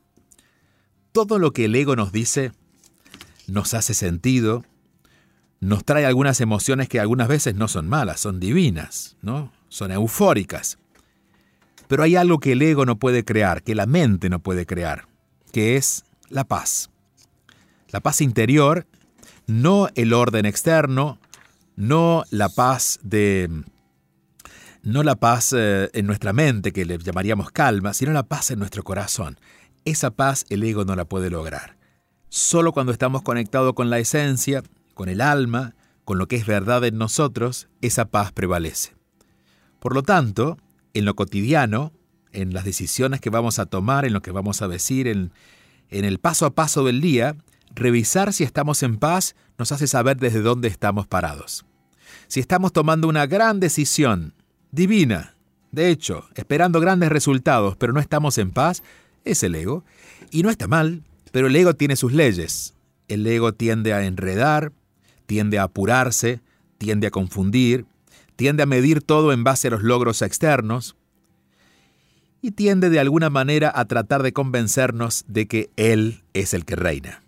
Todo 1.12 1.40
lo 1.40 1.52
que 1.52 1.66
el 1.66 1.76
ego 1.76 1.96
nos 1.96 2.12
dice 2.12 2.52
nos 3.52 3.74
hace 3.74 3.94
sentido, 3.94 4.64
nos 5.60 5.84
trae 5.84 6.06
algunas 6.06 6.40
emociones 6.42 6.88
que 6.88 7.00
algunas 7.00 7.28
veces 7.28 7.54
no 7.54 7.68
son 7.68 7.88
malas, 7.88 8.20
son 8.20 8.40
divinas, 8.40 9.18
¿no? 9.22 9.52
Son 9.68 9.92
eufóricas. 9.92 10.78
Pero 11.88 12.04
hay 12.04 12.16
algo 12.16 12.40
que 12.40 12.54
el 12.54 12.62
ego 12.62 12.86
no 12.86 12.98
puede 12.98 13.26
crear, 13.26 13.62
que 13.62 13.76
la 13.76 13.86
mente 13.86 14.30
no 14.30 14.40
puede 14.40 14.66
crear, 14.66 15.08
que 15.52 15.76
es 15.76 16.06
la 16.30 16.46
paz. 16.46 16.90
La 17.90 18.00
paz 18.00 18.22
interior, 18.22 18.88
no 19.48 19.90
el 19.96 20.14
orden 20.14 20.46
externo, 20.46 21.20
no 21.76 22.24
la 22.32 22.48
paz 22.48 23.00
de 23.04 23.50
no 24.84 25.04
la 25.04 25.16
paz 25.16 25.54
eh, 25.56 25.90
en 25.94 26.08
nuestra 26.08 26.34
mente, 26.34 26.72
que 26.72 26.86
le 26.86 26.98
llamaríamos 26.98 27.52
calma, 27.52 27.94
sino 27.94 28.14
la 28.14 28.24
paz 28.24 28.50
en 28.50 28.60
nuestro 28.60 28.84
corazón. 28.84 29.38
Esa 29.84 30.10
paz 30.10 30.46
el 30.50 30.64
ego 30.64 30.86
no 30.86 30.96
la 30.96 31.06
puede 31.06 31.30
lograr. 31.30 31.81
Solo 32.34 32.72
cuando 32.72 32.94
estamos 32.94 33.24
conectados 33.24 33.74
con 33.74 33.90
la 33.90 34.00
esencia, 34.00 34.64
con 34.94 35.10
el 35.10 35.20
alma, 35.20 35.76
con 36.06 36.18
lo 36.18 36.30
que 36.30 36.38
es 36.38 36.46
verdad 36.46 36.86
en 36.86 36.98
nosotros, 36.98 37.68
esa 37.82 38.06
paz 38.06 38.32
prevalece. 38.32 38.94
Por 39.82 39.94
lo 39.94 40.02
tanto, 40.02 40.58
en 40.94 41.04
lo 41.04 41.14
cotidiano, 41.14 41.92
en 42.32 42.54
las 42.54 42.64
decisiones 42.64 43.20
que 43.20 43.30
vamos 43.30 43.60
a 43.60 43.66
tomar, 43.66 44.06
en 44.06 44.14
lo 44.14 44.22
que 44.22 44.32
vamos 44.32 44.62
a 44.62 44.70
decir, 44.70 45.10
en, 45.10 45.34
en 45.90 46.06
el 46.06 46.20
paso 46.20 46.46
a 46.46 46.56
paso 46.56 46.86
del 46.86 47.02
día, 47.02 47.36
revisar 47.76 48.32
si 48.32 48.46
estamos 48.46 48.82
en 48.82 48.96
paz 48.96 49.36
nos 49.58 49.74
hace 49.74 49.86
saber 49.86 50.16
desde 50.16 50.40
dónde 50.40 50.70
estamos 50.70 51.08
parados. 51.08 51.66
Si 52.30 52.40
estamos 52.40 52.72
tomando 52.72 53.10
una 53.10 53.26
gran 53.26 53.60
decisión, 53.60 54.36
divina, 54.72 55.36
de 55.74 55.90
hecho, 55.90 56.30
esperando 56.36 56.80
grandes 56.80 57.10
resultados, 57.10 57.76
pero 57.76 57.92
no 57.92 58.00
estamos 58.00 58.38
en 58.38 58.52
paz, 58.52 58.84
es 59.26 59.44
el 59.44 59.54
ego. 59.54 59.84
Y 60.32 60.44
no 60.44 60.50
está 60.50 60.68
mal, 60.68 61.04
pero 61.32 61.48
el 61.48 61.56
ego 61.56 61.74
tiene 61.74 61.96
sus 61.96 62.14
leyes. 62.14 62.74
El 63.08 63.26
ego 63.26 63.54
tiende 63.54 63.94
a 63.94 64.06
enredar, 64.06 64.72
tiende 65.26 65.60
a 65.60 65.64
apurarse, 65.64 66.42
tiende 66.78 67.08
a 67.08 67.12
confundir, 67.12 67.86
tiende 68.36 68.64
a 68.64 68.66
medir 68.66 69.02
todo 69.02 69.34
en 69.34 69.44
base 69.44 69.68
a 69.68 69.72
los 69.72 69.84
logros 69.84 70.22
externos 70.22 70.96
y 72.42 72.52
tiende 72.52 72.90
de 72.90 73.00
alguna 73.00 73.30
manera 73.30 73.72
a 73.74 73.86
tratar 73.86 74.24
de 74.24 74.34
convencernos 74.34 75.26
de 75.28 75.48
que 75.48 75.70
Él 75.76 76.24
es 76.34 76.54
el 76.54 76.66
que 76.66 76.76
reina. 76.76 77.22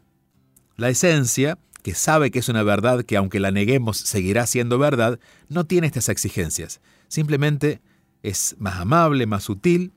La 0.75 0.89
esencia, 0.89 1.59
que 1.83 1.93
sabe 1.93 2.31
que 2.31 2.39
es 2.39 2.49
una 2.49 2.63
verdad 2.63 3.03
que 3.03 3.15
aunque 3.17 3.39
la 3.39 3.51
neguemos 3.51 3.97
seguirá 3.97 4.47
siendo 4.47 4.79
verdad, 4.79 5.19
no 5.49 5.65
tiene 5.65 5.87
estas 5.87 6.09
exigencias. 6.09 6.81
Simplemente 7.09 7.79
es 8.23 8.55
más 8.57 8.79
amable, 8.79 9.27
más 9.27 9.43
sutil 9.43 9.91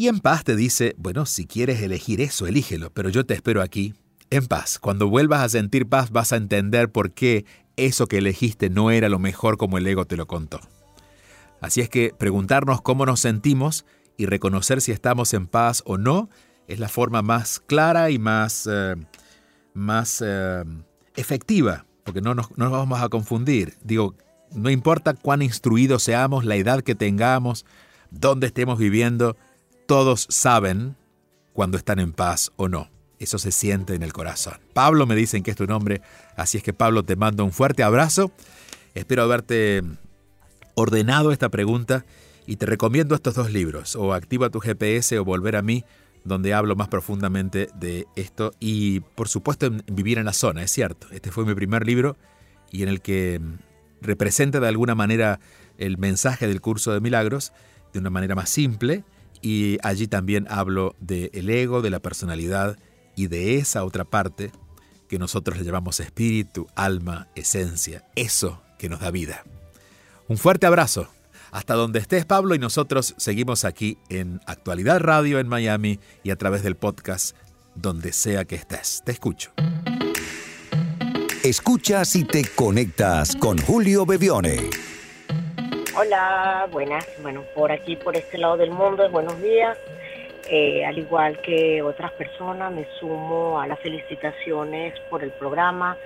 y 0.00 0.08
en 0.08 0.20
paz 0.20 0.44
te 0.44 0.56
dice, 0.56 0.94
bueno, 0.96 1.26
si 1.26 1.44
quieres 1.44 1.82
elegir 1.82 2.22
eso, 2.22 2.46
elígelo, 2.46 2.90
pero 2.90 3.10
yo 3.10 3.26
te 3.26 3.34
espero 3.34 3.60
aquí, 3.60 3.92
en 4.30 4.46
paz. 4.46 4.78
Cuando 4.78 5.10
vuelvas 5.10 5.42
a 5.42 5.48
sentir 5.50 5.90
paz 5.90 6.10
vas 6.10 6.32
a 6.32 6.36
entender 6.36 6.90
por 6.90 7.12
qué 7.12 7.44
eso 7.76 8.06
que 8.06 8.16
elegiste 8.16 8.70
no 8.70 8.90
era 8.90 9.10
lo 9.10 9.18
mejor 9.18 9.58
como 9.58 9.76
el 9.76 9.86
ego 9.86 10.06
te 10.06 10.16
lo 10.16 10.26
contó. 10.26 10.58
Así 11.60 11.82
es 11.82 11.90
que 11.90 12.14
preguntarnos 12.16 12.80
cómo 12.80 13.04
nos 13.04 13.20
sentimos 13.20 13.84
y 14.16 14.24
reconocer 14.24 14.80
si 14.80 14.90
estamos 14.90 15.34
en 15.34 15.46
paz 15.46 15.82
o 15.84 15.98
no 15.98 16.30
es 16.66 16.78
la 16.78 16.88
forma 16.88 17.20
más 17.20 17.60
clara 17.60 18.08
y 18.08 18.18
más, 18.18 18.66
eh, 18.72 18.94
más 19.74 20.24
eh, 20.26 20.64
efectiva, 21.14 21.84
porque 22.04 22.22
no 22.22 22.34
nos, 22.34 22.56
no 22.56 22.70
nos 22.70 22.72
vamos 22.72 23.02
a 23.02 23.10
confundir. 23.10 23.76
Digo, 23.84 24.14
no 24.54 24.70
importa 24.70 25.12
cuán 25.12 25.42
instruidos 25.42 26.04
seamos, 26.04 26.46
la 26.46 26.56
edad 26.56 26.80
que 26.80 26.94
tengamos, 26.94 27.66
dónde 28.10 28.46
estemos 28.46 28.78
viviendo, 28.78 29.36
todos 29.90 30.28
saben 30.30 30.94
cuando 31.52 31.76
están 31.76 31.98
en 31.98 32.12
paz 32.12 32.52
o 32.54 32.68
no. 32.68 32.88
Eso 33.18 33.38
se 33.38 33.50
siente 33.50 33.96
en 33.96 34.04
el 34.04 34.12
corazón. 34.12 34.54
Pablo 34.72 35.04
me 35.04 35.16
dicen 35.16 35.42
que 35.42 35.50
es 35.50 35.56
tu 35.56 35.66
nombre, 35.66 36.00
así 36.36 36.58
es 36.58 36.62
que 36.62 36.72
Pablo 36.72 37.02
te 37.02 37.16
mando 37.16 37.44
un 37.44 37.50
fuerte 37.50 37.82
abrazo. 37.82 38.30
Espero 38.94 39.24
haberte 39.24 39.82
ordenado 40.76 41.32
esta 41.32 41.48
pregunta 41.48 42.04
y 42.46 42.54
te 42.54 42.66
recomiendo 42.66 43.16
estos 43.16 43.34
dos 43.34 43.50
libros, 43.50 43.96
o 43.96 44.14
Activa 44.14 44.48
tu 44.48 44.60
GPS 44.60 45.18
o 45.18 45.24
Volver 45.24 45.56
a 45.56 45.62
mí, 45.62 45.84
donde 46.22 46.54
hablo 46.54 46.76
más 46.76 46.86
profundamente 46.86 47.68
de 47.74 48.06
esto 48.14 48.52
y 48.60 49.00
por 49.00 49.28
supuesto 49.28 49.72
Vivir 49.88 50.18
en 50.18 50.26
la 50.26 50.32
Zona, 50.32 50.62
es 50.62 50.70
cierto. 50.70 51.08
Este 51.10 51.32
fue 51.32 51.44
mi 51.44 51.54
primer 51.56 51.84
libro 51.84 52.16
y 52.70 52.84
en 52.84 52.90
el 52.90 53.00
que 53.00 53.40
representa 54.00 54.60
de 54.60 54.68
alguna 54.68 54.94
manera 54.94 55.40
el 55.78 55.98
mensaje 55.98 56.46
del 56.46 56.60
curso 56.60 56.92
de 56.92 57.00
milagros 57.00 57.52
de 57.92 57.98
una 57.98 58.10
manera 58.10 58.36
más 58.36 58.50
simple 58.50 59.02
y 59.42 59.78
allí 59.82 60.06
también 60.06 60.46
hablo 60.50 60.94
del 61.00 61.48
ego, 61.50 61.82
de 61.82 61.90
la 61.90 62.00
personalidad 62.00 62.78
y 63.16 63.26
de 63.26 63.56
esa 63.56 63.84
otra 63.84 64.04
parte 64.04 64.52
que 65.08 65.18
nosotros 65.18 65.58
le 65.58 65.64
llamamos 65.64 66.00
espíritu, 66.00 66.66
alma, 66.76 67.28
esencia, 67.34 68.04
eso 68.14 68.62
que 68.78 68.88
nos 68.88 69.00
da 69.00 69.10
vida. 69.10 69.44
Un 70.28 70.38
fuerte 70.38 70.66
abrazo 70.66 71.08
hasta 71.50 71.74
donde 71.74 71.98
estés, 71.98 72.24
Pablo, 72.24 72.54
y 72.54 72.58
nosotros 72.58 73.14
seguimos 73.16 73.64
aquí 73.64 73.98
en 74.08 74.40
Actualidad 74.46 75.00
Radio 75.00 75.40
en 75.40 75.48
Miami 75.48 75.98
y 76.22 76.30
a 76.30 76.36
través 76.36 76.62
del 76.62 76.76
podcast 76.76 77.36
donde 77.74 78.12
sea 78.12 78.44
que 78.44 78.54
estés. 78.54 79.02
Te 79.04 79.12
escucho. 79.12 79.52
Escuchas 81.42 82.14
y 82.16 82.24
te 82.24 82.44
conectas 82.54 83.34
con 83.34 83.58
Julio 83.58 84.06
Bevione. 84.06 84.89
Hola, 85.96 86.68
buenas. 86.70 87.04
Bueno, 87.20 87.44
por 87.52 87.72
aquí, 87.72 87.96
por 87.96 88.16
este 88.16 88.38
lado 88.38 88.56
del 88.56 88.70
mundo, 88.70 89.10
buenos 89.10 89.42
días. 89.42 89.76
Eh, 90.48 90.84
al 90.84 90.96
igual 90.96 91.40
que 91.40 91.82
otras 91.82 92.12
personas, 92.12 92.72
me 92.72 92.86
sumo 93.00 93.60
a 93.60 93.66
las 93.66 93.80
felicitaciones 93.80 94.98
por 95.10 95.24
el 95.24 95.32
programa, 95.32 95.96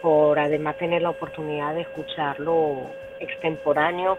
por 0.00 0.38
además 0.38 0.76
tener 0.78 1.02
la 1.02 1.10
oportunidad 1.10 1.74
de 1.74 1.80
escucharlo 1.80 2.90
extemporáneo, 3.18 4.18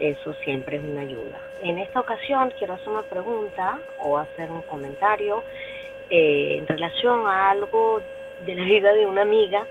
eso 0.00 0.32
siempre 0.44 0.78
es 0.78 0.82
una 0.82 1.02
ayuda. 1.02 1.38
En 1.62 1.78
esta 1.78 2.00
ocasión 2.00 2.50
quiero 2.58 2.74
hacer 2.74 2.88
una 2.88 3.02
pregunta 3.02 3.78
o 3.98 4.16
hacer 4.16 4.50
un 4.50 4.62
comentario 4.62 5.44
eh, 6.08 6.56
en 6.58 6.66
relación 6.66 7.26
a 7.26 7.50
algo 7.50 8.00
de 8.46 8.54
la 8.54 8.64
vida 8.64 8.94
de 8.94 9.04
una 9.04 9.22
amiga, 9.22 9.66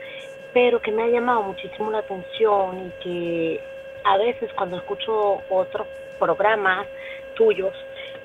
pero 0.53 0.79
que 0.79 0.91
me 0.91 1.01
ha 1.01 1.07
llamado 1.07 1.41
muchísimo 1.41 1.89
la 1.89 1.99
atención 1.99 2.87
y 2.87 3.03
que 3.03 3.72
a 4.03 4.17
veces 4.17 4.51
cuando 4.53 4.77
escucho 4.77 5.41
otros 5.49 5.87
programas 6.19 6.87
tuyos 7.35 7.73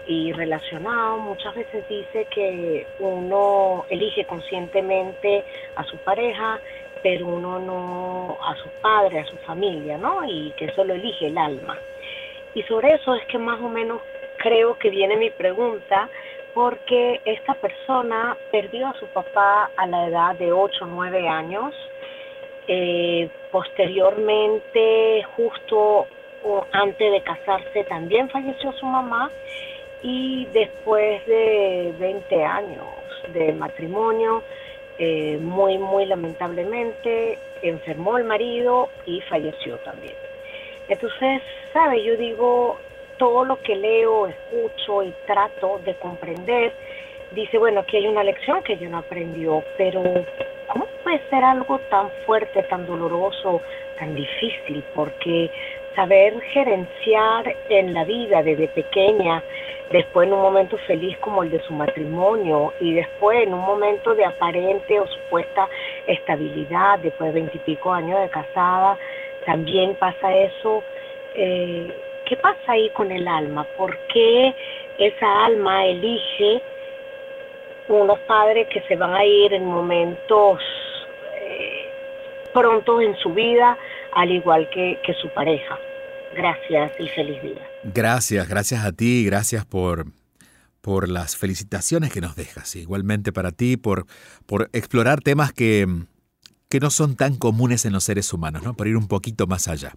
y 0.07 0.33
relacionados, 0.33 1.21
muchas 1.21 1.55
veces 1.55 1.87
dice 1.89 2.27
que 2.31 2.87
uno 2.99 3.85
elige 3.91 4.25
conscientemente 4.25 5.45
a 5.77 5.85
su 5.85 5.99
pareja, 5.99 6.61
pero 7.03 7.27
uno 7.27 7.59
no 7.59 8.39
a 8.43 8.57
su 8.57 8.69
padre, 8.81 9.21
a 9.21 9.27
su 9.27 9.37
familia, 9.39 9.99
¿no? 9.99 10.25
Y 10.25 10.53
que 10.57 10.67
eso 10.67 10.85
lo 10.85 10.95
elige 10.95 11.27
el 11.27 11.39
alma. 11.39 11.79
Y 12.55 12.63
sobre 12.65 12.95
eso 12.95 13.15
es 13.15 13.25
que 13.27 13.39
más 13.39 13.61
o 13.61 13.69
menos 13.69 14.01
creo 14.39 14.79
que 14.79 14.91
viene 14.91 15.17
mi 15.17 15.31
pregunta, 15.31 16.09
porque 16.55 17.21
esta 17.25 17.55
persona 17.55 18.37
perdió 18.51 18.89
a 18.89 18.95
su 18.95 19.07
papá 19.09 19.71
a 19.77 19.87
la 19.87 20.09
edad 20.09 20.35
de 20.37 20.51
8 20.51 20.85
o 20.85 20.89
9 20.89 21.29
años. 21.29 21.75
Eh, 22.69 23.31
posteriormente, 23.51 25.25
justo 25.37 26.07
antes 26.73 27.13
de 27.13 27.21
casarse, 27.23 27.85
también 27.85 28.29
falleció 28.29 28.73
su 28.73 28.87
mamá 28.87 29.31
y 30.03 30.47
después 30.53 31.25
de 31.27 31.95
20 31.99 32.45
años 32.45 32.87
de 33.33 33.53
matrimonio, 33.53 34.43
eh, 34.99 35.39
muy, 35.41 35.79
muy 35.79 36.07
lamentablemente, 36.07 37.39
enfermó 37.63 38.19
el 38.19 38.25
marido 38.25 38.89
y 39.07 39.21
falleció 39.23 39.77
también. 39.79 40.15
Entonces, 40.89 41.43
¿sabe? 41.73 42.03
Yo 42.03 42.17
digo, 42.17 42.79
todo 43.19 43.45
lo 43.45 43.61
que 43.63 43.77
leo, 43.77 44.27
escucho 44.27 45.03
y 45.03 45.13
trato 45.27 45.81
de 45.85 45.95
comprender, 45.97 46.73
dice, 47.33 47.59
bueno, 47.59 47.81
aquí 47.81 47.99
hay 47.99 48.07
una 48.07 48.25
lección 48.25 48.63
que 48.63 48.75
ella 48.75 48.89
no 48.89 48.99
aprendió, 48.99 49.63
pero 49.77 50.03
¿cómo 50.03 50.48
puede 51.09 51.23
ser 51.31 51.43
algo 51.43 51.79
tan 51.89 52.11
fuerte, 52.27 52.63
tan 52.65 52.85
doloroso, 52.85 53.63
tan 53.99 54.15
difícil? 54.15 54.85
Porque 54.95 55.51
saber 55.97 56.39
gerenciar 56.53 57.57
en 57.71 57.95
la 57.95 58.05
vida 58.05 58.43
desde 58.43 58.69
pequeña, 58.69 59.43
después 59.91 60.29
en 60.29 60.35
un 60.35 60.43
momento 60.43 60.77
feliz 60.87 61.17
como 61.21 61.43
el 61.43 61.51
de 61.51 61.63
su 61.63 61.73
matrimonio 61.73 62.75
y 62.79 62.93
después 62.93 63.43
en 63.43 63.55
un 63.55 63.61
momento 63.61 64.15
de 64.15 64.27
aparente 64.27 65.01
o 65.01 65.07
supuesta 65.07 65.67
estabilidad, 66.07 66.99
después 66.99 67.33
de 67.33 67.41
veintipico 67.41 67.91
años 67.91 68.21
de 68.21 68.29
casada, 68.29 68.99
también 69.47 69.95
pasa 69.95 70.35
eso. 70.35 70.85
Eh, 71.35 71.91
¿Qué 72.27 72.37
pasa 72.37 72.73
ahí 72.73 72.91
con 72.91 73.11
el 73.11 73.27
alma? 73.27 73.67
¿Por 73.79 73.97
qué 74.13 74.55
esa 74.99 75.47
alma 75.47 75.87
elige 75.87 76.61
unos 77.89 78.19
padres 78.27 78.69
que 78.69 78.83
se 78.83 78.97
van 78.97 79.15
a 79.15 79.25
ir 79.25 79.55
en 79.55 79.65
momentos 79.65 80.61
prontos 82.53 83.03
en 83.03 83.17
su 83.19 83.33
vida, 83.35 83.77
al 84.15 84.31
igual 84.31 84.69
que, 84.71 84.99
que 85.05 85.15
su 85.15 85.29
pareja? 85.31 85.79
Gracias 86.35 86.93
y 86.99 87.09
feliz 87.09 87.43
día. 87.43 87.69
Gracias, 87.85 88.49
gracias 88.49 88.85
a 88.85 88.93
ti, 88.93 89.25
gracias 89.25 89.65
por, 89.65 90.07
por 90.81 91.09
las 91.09 91.37
felicitaciones 91.37 92.13
que 92.13 92.21
nos 92.21 92.37
dejas. 92.37 92.77
Igualmente 92.77 93.33
para 93.33 93.53
ti, 93.53 93.77
por, 93.77 94.07
por 94.47 94.71
explorar 94.73 95.21
temas 95.21 95.53
que, 95.53 95.87
que 96.69 96.81
no 96.81 96.91
son 96.91 97.17
tan 97.17 97.37
comunes 97.37 97.85
en 97.85 97.93
los 97.93 98.05
seres 98.05 98.33
humanos, 98.33 98.63
¿no? 98.63 98.75
por 98.75 98.87
ir 98.89 98.97
un 98.97 99.09
poquito 99.09 99.47
más 99.47 99.69
allá. 99.69 99.95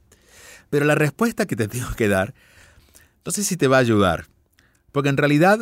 Pero 0.70 0.86
la 0.86 0.96
respuesta 0.96 1.46
que 1.46 1.56
te 1.56 1.68
tengo 1.68 1.94
que 1.96 2.08
dar, 2.08 2.34
no 3.26 3.32
sé 3.32 3.44
si 3.44 3.58
te 3.58 3.68
va 3.68 3.78
a 3.78 3.82
ayudar, 3.82 4.26
porque 4.92 5.10
en 5.10 5.18
realidad 5.18 5.60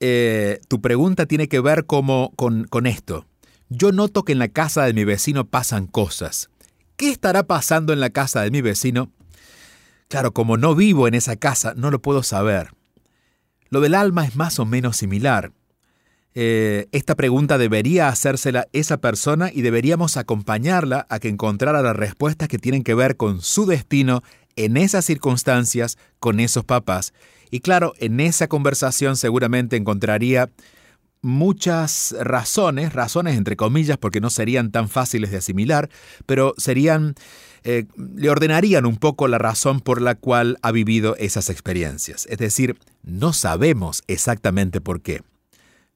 eh, 0.00 0.60
tu 0.68 0.80
pregunta 0.80 1.26
tiene 1.26 1.48
que 1.48 1.60
ver 1.60 1.86
como 1.86 2.32
con, 2.36 2.64
con 2.64 2.86
esto. 2.86 3.26
Yo 3.68 3.92
noto 3.92 4.24
que 4.24 4.32
en 4.32 4.38
la 4.38 4.48
casa 4.48 4.84
de 4.84 4.92
mi 4.92 5.04
vecino 5.04 5.46
pasan 5.46 5.86
cosas. 5.86 6.50
¿Qué 6.96 7.10
estará 7.10 7.44
pasando 7.44 7.92
en 7.92 8.00
la 8.00 8.10
casa 8.10 8.42
de 8.42 8.50
mi 8.50 8.60
vecino? 8.60 9.10
Claro, 10.08 10.32
como 10.32 10.56
no 10.56 10.74
vivo 10.74 11.08
en 11.08 11.14
esa 11.14 11.36
casa, 11.36 11.74
no 11.76 11.90
lo 11.90 12.00
puedo 12.00 12.22
saber. 12.22 12.70
Lo 13.70 13.80
del 13.80 13.94
alma 13.94 14.24
es 14.26 14.36
más 14.36 14.58
o 14.58 14.64
menos 14.64 14.96
similar. 14.96 15.52
Eh, 16.36 16.88
esta 16.92 17.14
pregunta 17.14 17.58
debería 17.58 18.08
hacérsela 18.08 18.66
esa 18.72 18.98
persona 18.98 19.50
y 19.52 19.62
deberíamos 19.62 20.16
acompañarla 20.16 21.06
a 21.08 21.18
que 21.20 21.28
encontrara 21.28 21.80
las 21.80 21.96
respuestas 21.96 22.48
que 22.48 22.58
tienen 22.58 22.82
que 22.82 22.94
ver 22.94 23.16
con 23.16 23.40
su 23.40 23.66
destino 23.66 24.22
en 24.56 24.76
esas 24.76 25.04
circunstancias 25.04 25.96
con 26.20 26.40
esos 26.40 26.64
papás. 26.64 27.12
Y 27.50 27.60
claro, 27.60 27.94
en 27.98 28.20
esa 28.20 28.48
conversación 28.48 29.16
seguramente 29.16 29.76
encontraría 29.76 30.50
muchas 31.24 32.14
razones, 32.20 32.92
razones 32.92 33.36
entre 33.36 33.56
comillas, 33.56 33.96
porque 33.96 34.20
no 34.20 34.30
serían 34.30 34.70
tan 34.70 34.88
fáciles 34.88 35.30
de 35.30 35.38
asimilar, 35.38 35.88
pero 36.26 36.54
serían, 36.58 37.14
eh, 37.64 37.86
le 37.96 38.28
ordenarían 38.28 38.84
un 38.84 38.98
poco 38.98 39.26
la 39.26 39.38
razón 39.38 39.80
por 39.80 40.02
la 40.02 40.14
cual 40.14 40.58
ha 40.62 40.70
vivido 40.70 41.16
esas 41.16 41.48
experiencias. 41.48 42.26
Es 42.30 42.38
decir, 42.38 42.78
no 43.02 43.32
sabemos 43.32 44.02
exactamente 44.06 44.80
por 44.80 45.00
qué. 45.00 45.22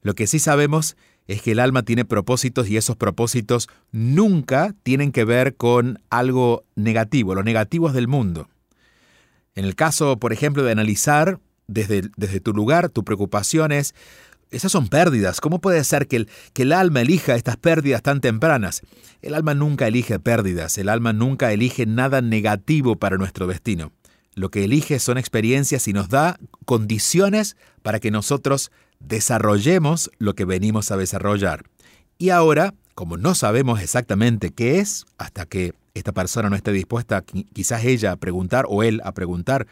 Lo 0.01 0.15
que 0.15 0.27
sí 0.27 0.39
sabemos 0.39 0.97
es 1.27 1.43
que 1.43 1.51
el 1.51 1.59
alma 1.59 1.83
tiene 1.83 2.05
propósitos 2.05 2.67
y 2.67 2.77
esos 2.77 2.95
propósitos 2.95 3.69
nunca 3.91 4.73
tienen 4.81 5.11
que 5.11 5.25
ver 5.25 5.55
con 5.55 5.99
algo 6.09 6.63
negativo, 6.75 7.35
lo 7.35 7.43
negativo 7.43 7.87
es 7.87 7.93
del 7.93 8.07
mundo. 8.07 8.49
En 9.53 9.65
el 9.65 9.75
caso, 9.75 10.17
por 10.17 10.33
ejemplo, 10.33 10.63
de 10.63 10.71
analizar 10.71 11.39
desde, 11.67 12.09
desde 12.17 12.39
tu 12.39 12.51
lugar, 12.51 12.89
tu 12.89 13.03
preocupación 13.03 13.71
es, 13.71 13.93
esas 14.51 14.71
son 14.71 14.87
pérdidas. 14.87 15.41
¿Cómo 15.41 15.59
puede 15.59 15.83
ser 15.83 16.07
que 16.07 16.17
el, 16.17 16.29
que 16.53 16.63
el 16.63 16.73
alma 16.73 17.01
elija 17.01 17.35
estas 17.35 17.57
pérdidas 17.57 18.01
tan 18.01 18.21
tempranas? 18.21 18.81
El 19.21 19.33
alma 19.33 19.53
nunca 19.53 19.87
elige 19.87 20.19
pérdidas, 20.19 20.77
el 20.77 20.89
alma 20.89 21.13
nunca 21.13 21.51
elige 21.51 21.85
nada 21.85 22.21
negativo 22.21 22.95
para 22.95 23.17
nuestro 23.17 23.47
destino. 23.47 23.91
Lo 24.35 24.49
que 24.49 24.63
elige 24.63 24.99
son 24.99 25.17
experiencias 25.17 25.87
y 25.87 25.93
nos 25.93 26.09
da 26.09 26.39
condiciones 26.65 27.57
para 27.81 27.99
que 27.99 28.11
nosotros 28.11 28.71
desarrollemos 28.99 30.11
lo 30.17 30.35
que 30.35 30.45
venimos 30.45 30.91
a 30.91 30.97
desarrollar. 30.97 31.65
Y 32.17 32.29
ahora, 32.29 32.73
como 32.95 33.17
no 33.17 33.35
sabemos 33.35 33.81
exactamente 33.81 34.51
qué 34.51 34.79
es, 34.79 35.05
hasta 35.17 35.45
que 35.45 35.73
esta 35.93 36.11
persona 36.11 36.49
no 36.49 36.55
esté 36.55 36.71
dispuesta, 36.71 37.23
quizás 37.53 37.83
ella 37.83 38.13
a 38.13 38.15
preguntar 38.15 38.65
o 38.69 38.83
él 38.83 39.01
a 39.03 39.13
preguntar 39.13 39.67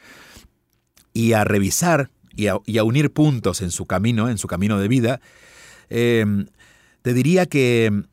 y 1.14 1.34
a 1.34 1.44
revisar 1.44 2.10
y 2.38 2.78
a, 2.78 2.84
unir 2.84 3.12
puntos 3.12 3.62
en 3.62 3.72
su 3.72 3.86
camino, 3.86 4.30
en 4.30 4.38
su 4.38 4.48
camino 4.48 4.80
de 4.80 4.88
vida, 4.88 5.20
em, 5.90 6.46
te 7.02 7.14
diría 7.14 7.48
que 7.48 8.04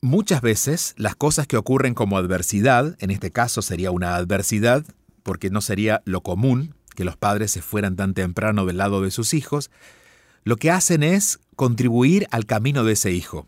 muchas 0.00 0.42
veces 0.42 0.94
las 0.98 1.16
cosas 1.16 1.46
que 1.46 1.56
ocurren 1.56 1.94
como 1.94 2.18
adversidad, 2.18 2.96
en 3.00 3.10
este 3.10 3.30
caso 3.32 3.62
sería 3.62 3.90
una 3.90 4.16
adversidad, 4.16 4.84
porque 5.22 5.50
no 5.50 5.62
sería 5.62 6.02
lo 6.04 6.20
común 6.20 6.74
que 6.94 7.04
los 7.04 7.16
padres 7.16 7.50
se 7.50 7.62
fueran 7.62 7.96
tan 7.96 8.14
temprano 8.14 8.66
del 8.66 8.76
lado 8.76 9.00
de 9.00 9.10
sus 9.10 9.34
hijos, 9.34 9.70
lo 10.44 10.56
que 10.56 10.70
hacen 10.70 11.02
es 11.02 11.40
contribuir 11.56 12.28
al 12.30 12.44
camino 12.44 12.84
de 12.84 12.92
ese 12.92 13.12
hijo. 13.12 13.46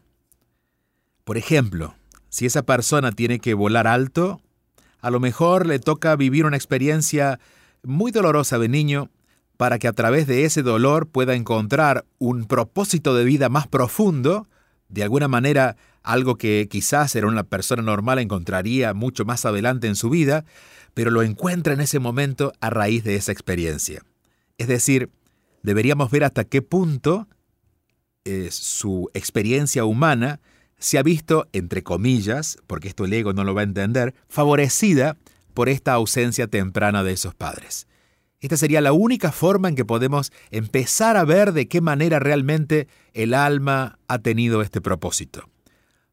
Por 1.25 1.37
ejemplo, 1.37 1.95
si 2.31 2.47
esa 2.47 2.63
persona 2.63 3.13
tiene 3.13 3.39
que 3.39 3.55
volar 3.55 3.87
alto, 3.87 4.41
a 5.01 5.11
lo 5.11 5.21
mejor 5.21 5.67
le 5.67 5.79
toca 5.79 6.17
vivir 6.17 6.47
una 6.47 6.57
experiencia 6.57 7.39
muy 7.83 8.13
dolorosa 8.13 8.59
de 8.59 8.69
niño 8.69 9.11
para 9.57 9.79
que 9.79 9.89
a 9.89 9.93
través 9.93 10.27
de 10.27 10.45
ese 10.45 10.63
dolor 10.63 11.09
pueda 11.09 11.35
encontrar 11.35 12.05
un 12.19 12.47
propósito 12.47 13.15
de 13.15 13.25
vida 13.25 13.49
más 13.49 13.67
profundo, 13.67 14.47
de 14.89 15.03
alguna 15.03 15.29
manera 15.29 15.77
algo 16.03 16.37
que 16.37 16.69
quizás 16.71 17.15
era 17.17 17.27
una 17.27 17.43
persona 17.43 17.83
normal 17.83 18.19
encontraría 18.19 18.95
mucho 18.95 19.25
más 19.25 19.45
adelante 19.45 19.89
en 19.89 19.97
su 19.97 20.09
vida, 20.09 20.45
pero 20.95 21.11
lo 21.11 21.23
encuentra 21.23 21.75
en 21.75 21.81
ese 21.81 21.99
momento 21.99 22.53
a 22.61 22.71
raíz 22.71 23.03
de 23.05 23.17
esa 23.17 23.33
experiencia. 23.33 24.03
Es 24.57 24.69
decir, 24.69 25.11
deberíamos 25.63 26.11
ver 26.11 26.25
hasta 26.25 26.45
qué 26.45 26.63
punto 26.63 27.27
eh, 28.25 28.49
su 28.51 29.11
experiencia 29.15 29.85
humana 29.85 30.41
se 30.79 30.99
ha 30.99 31.03
visto, 31.03 31.49
entre 31.53 31.83
comillas, 31.83 32.59
porque 32.67 32.89
esto 32.89 33.05
el 33.05 33.13
ego 33.13 33.33
no 33.33 33.45
lo 33.45 33.55
va 33.55 33.63
a 33.63 33.65
entender, 33.65 34.15
favorecida 34.29 35.17
por 35.55 35.69
esta 35.69 35.95
ausencia 35.95 36.47
temprana 36.47 37.03
de 37.03 37.13
esos 37.13 37.35
padres. 37.35 37.87
Esta 38.47 38.59
sería 38.59 38.81
la 38.81 38.93
única 38.93 39.33
forma 39.33 39.69
en 39.69 39.75
que 39.75 39.85
podemos 39.85 40.31
empezar 40.53 41.17
a 41.17 41.25
ver 41.25 41.53
de 41.53 41.67
qué 41.67 41.81
manera 41.81 42.21
realmente 42.21 42.87
el 43.13 43.35
alma 43.35 43.99
ha 44.07 44.21
tenido 44.21 44.63
este 44.63 44.81
propósito. 44.81 45.49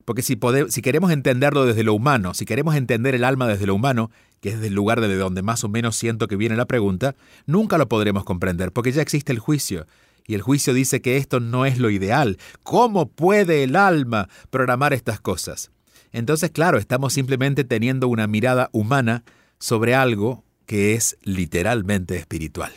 Porque 0.04 0.24
si, 0.24 0.40
si 0.70 0.82
queremos 0.82 1.12
entenderlo 1.12 1.64
desde 1.64 1.84
lo 1.84 1.94
humano, 1.94 2.34
si 2.34 2.46
queremos 2.46 2.74
entender 2.74 3.14
el 3.14 3.24
alma 3.24 3.48
desde 3.48 3.68
lo 3.68 3.76
humano, 3.76 4.10
que 4.42 4.50
es 4.50 4.64
el 4.64 4.74
lugar 4.74 5.00
desde 5.00 5.16
donde 5.16 5.44
más 5.44 5.64
o 5.64 5.70
menos 5.70 5.96
siento 5.96 6.28
que 6.28 6.36
viene 6.36 6.56
la 6.56 6.66
pregunta, 6.66 7.16
nunca 7.46 7.78
lo 7.78 7.88
podremos 7.88 8.24
comprender, 8.24 8.72
porque 8.72 8.92
ya 8.92 9.04
existe 9.04 9.32
el 9.32 9.38
juicio. 9.38 9.86
Y 10.26 10.34
el 10.34 10.42
juicio 10.42 10.74
dice 10.74 11.04
que 11.04 11.18
esto 11.18 11.40
no 11.40 11.68
es 11.68 11.78
lo 11.78 11.92
ideal. 11.92 12.40
¿Cómo 12.64 13.10
puede 13.10 13.64
el 13.64 13.76
alma 13.76 14.28
programar 14.50 14.92
estas 14.94 15.20
cosas? 15.20 15.70
Entonces, 16.12 16.50
claro, 16.50 16.80
estamos 16.80 17.14
simplemente 17.14 17.64
teniendo 17.64 18.08
una 18.08 18.26
mirada 18.26 18.72
humana 18.74 19.24
sobre 19.60 19.94
algo 19.94 20.43
que 20.66 20.94
es 20.94 21.18
literalmente 21.24 22.18
espiritual. 22.18 22.72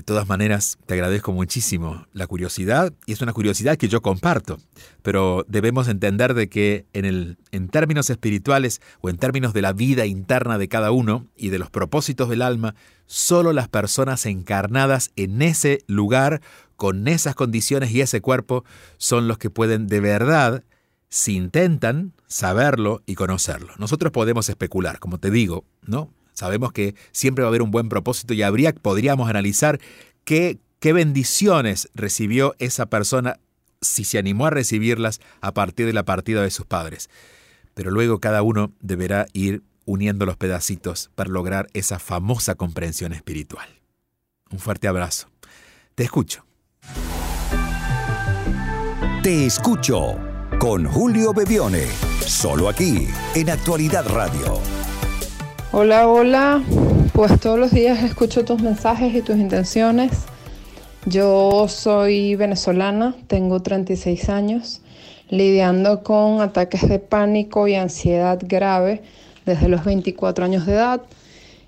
De 0.00 0.04
todas 0.04 0.28
maneras, 0.28 0.78
te 0.86 0.94
agradezco 0.94 1.32
muchísimo 1.32 2.06
la 2.14 2.26
curiosidad 2.26 2.92
y 3.04 3.12
es 3.12 3.20
una 3.20 3.34
curiosidad 3.34 3.76
que 3.76 3.88
yo 3.88 4.00
comparto, 4.00 4.58
pero 5.02 5.44
debemos 5.46 5.88
entender 5.88 6.32
de 6.32 6.48
que 6.48 6.86
en, 6.92 7.04
el, 7.04 7.36
en 7.50 7.68
términos 7.68 8.08
espirituales 8.08 8.80
o 9.02 9.10
en 9.10 9.18
términos 9.18 9.52
de 9.52 9.62
la 9.62 9.72
vida 9.74 10.06
interna 10.06 10.56
de 10.56 10.68
cada 10.68 10.90
uno 10.90 11.26
y 11.36 11.50
de 11.50 11.58
los 11.58 11.70
propósitos 11.70 12.30
del 12.30 12.40
alma, 12.40 12.74
solo 13.04 13.52
las 13.52 13.68
personas 13.68 14.24
encarnadas 14.26 15.10
en 15.16 15.42
ese 15.42 15.82
lugar, 15.86 16.40
con 16.76 17.06
esas 17.06 17.34
condiciones 17.34 17.90
y 17.90 18.00
ese 18.00 18.22
cuerpo, 18.22 18.64
son 18.96 19.28
los 19.28 19.36
que 19.36 19.50
pueden 19.50 19.86
de 19.86 20.00
verdad, 20.00 20.64
si 21.10 21.36
intentan, 21.36 22.14
saberlo 22.26 23.02
y 23.04 23.16
conocerlo. 23.16 23.74
Nosotros 23.76 24.12
podemos 24.12 24.48
especular, 24.48 24.98
como 25.00 25.18
te 25.18 25.30
digo, 25.30 25.64
¿no? 25.82 26.10
Sabemos 26.40 26.72
que 26.72 26.94
siempre 27.12 27.42
va 27.42 27.48
a 27.48 27.50
haber 27.50 27.60
un 27.60 27.70
buen 27.70 27.90
propósito 27.90 28.32
y 28.32 28.42
habría, 28.42 28.72
podríamos 28.72 29.28
analizar 29.28 29.78
qué, 30.24 30.58
qué 30.78 30.94
bendiciones 30.94 31.90
recibió 31.94 32.54
esa 32.58 32.86
persona 32.86 33.38
si 33.82 34.04
se 34.04 34.16
animó 34.16 34.46
a 34.46 34.50
recibirlas 34.50 35.20
a 35.42 35.52
partir 35.52 35.84
de 35.84 35.92
la 35.92 36.06
partida 36.06 36.40
de 36.40 36.50
sus 36.50 36.64
padres. 36.64 37.10
Pero 37.74 37.90
luego 37.90 38.20
cada 38.20 38.40
uno 38.40 38.72
deberá 38.80 39.26
ir 39.34 39.62
uniendo 39.84 40.24
los 40.24 40.38
pedacitos 40.38 41.10
para 41.14 41.28
lograr 41.28 41.68
esa 41.74 41.98
famosa 41.98 42.54
comprensión 42.54 43.12
espiritual. 43.12 43.68
Un 44.50 44.60
fuerte 44.60 44.88
abrazo. 44.88 45.28
Te 45.94 46.04
escucho. 46.04 46.46
Te 49.22 49.44
escucho 49.44 50.16
con 50.58 50.86
Julio 50.86 51.34
Bebione, 51.34 51.84
solo 52.24 52.70
aquí 52.70 53.08
en 53.34 53.50
Actualidad 53.50 54.08
Radio. 54.08 54.79
Hola, 55.72 56.08
hola. 56.08 56.64
Pues 57.12 57.38
todos 57.38 57.56
los 57.56 57.70
días 57.70 58.02
escucho 58.02 58.44
tus 58.44 58.60
mensajes 58.60 59.14
y 59.14 59.22
tus 59.22 59.36
intenciones. 59.36 60.24
Yo 61.06 61.68
soy 61.68 62.34
venezolana, 62.34 63.14
tengo 63.28 63.62
36 63.62 64.30
años, 64.30 64.80
lidiando 65.28 66.02
con 66.02 66.40
ataques 66.40 66.88
de 66.88 66.98
pánico 66.98 67.68
y 67.68 67.76
ansiedad 67.76 68.40
grave 68.42 69.02
desde 69.46 69.68
los 69.68 69.84
24 69.84 70.44
años 70.44 70.66
de 70.66 70.72
edad. 70.72 71.02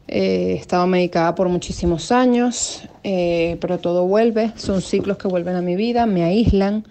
Eh, 0.08 0.54
he 0.54 0.54
estado 0.54 0.88
medicada 0.88 1.36
por 1.36 1.48
muchísimos 1.48 2.10
años, 2.10 2.82
eh, 3.04 3.56
pero 3.60 3.78
todo 3.78 4.04
vuelve, 4.08 4.50
son 4.56 4.82
ciclos 4.82 5.16
que 5.16 5.28
vuelven 5.28 5.54
a 5.54 5.62
mi 5.62 5.76
vida, 5.76 6.06
me 6.06 6.24
aíslan, 6.24 6.84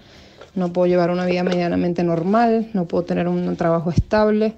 no 0.55 0.71
puedo 0.71 0.87
llevar 0.87 1.11
una 1.11 1.25
vida 1.25 1.43
medianamente 1.43 2.05
normal, 2.05 2.69
no 2.71 2.85
puedo 2.85 3.03
tener 3.03 3.27
un 3.27 3.53
trabajo 3.57 3.89
estable 3.89 4.53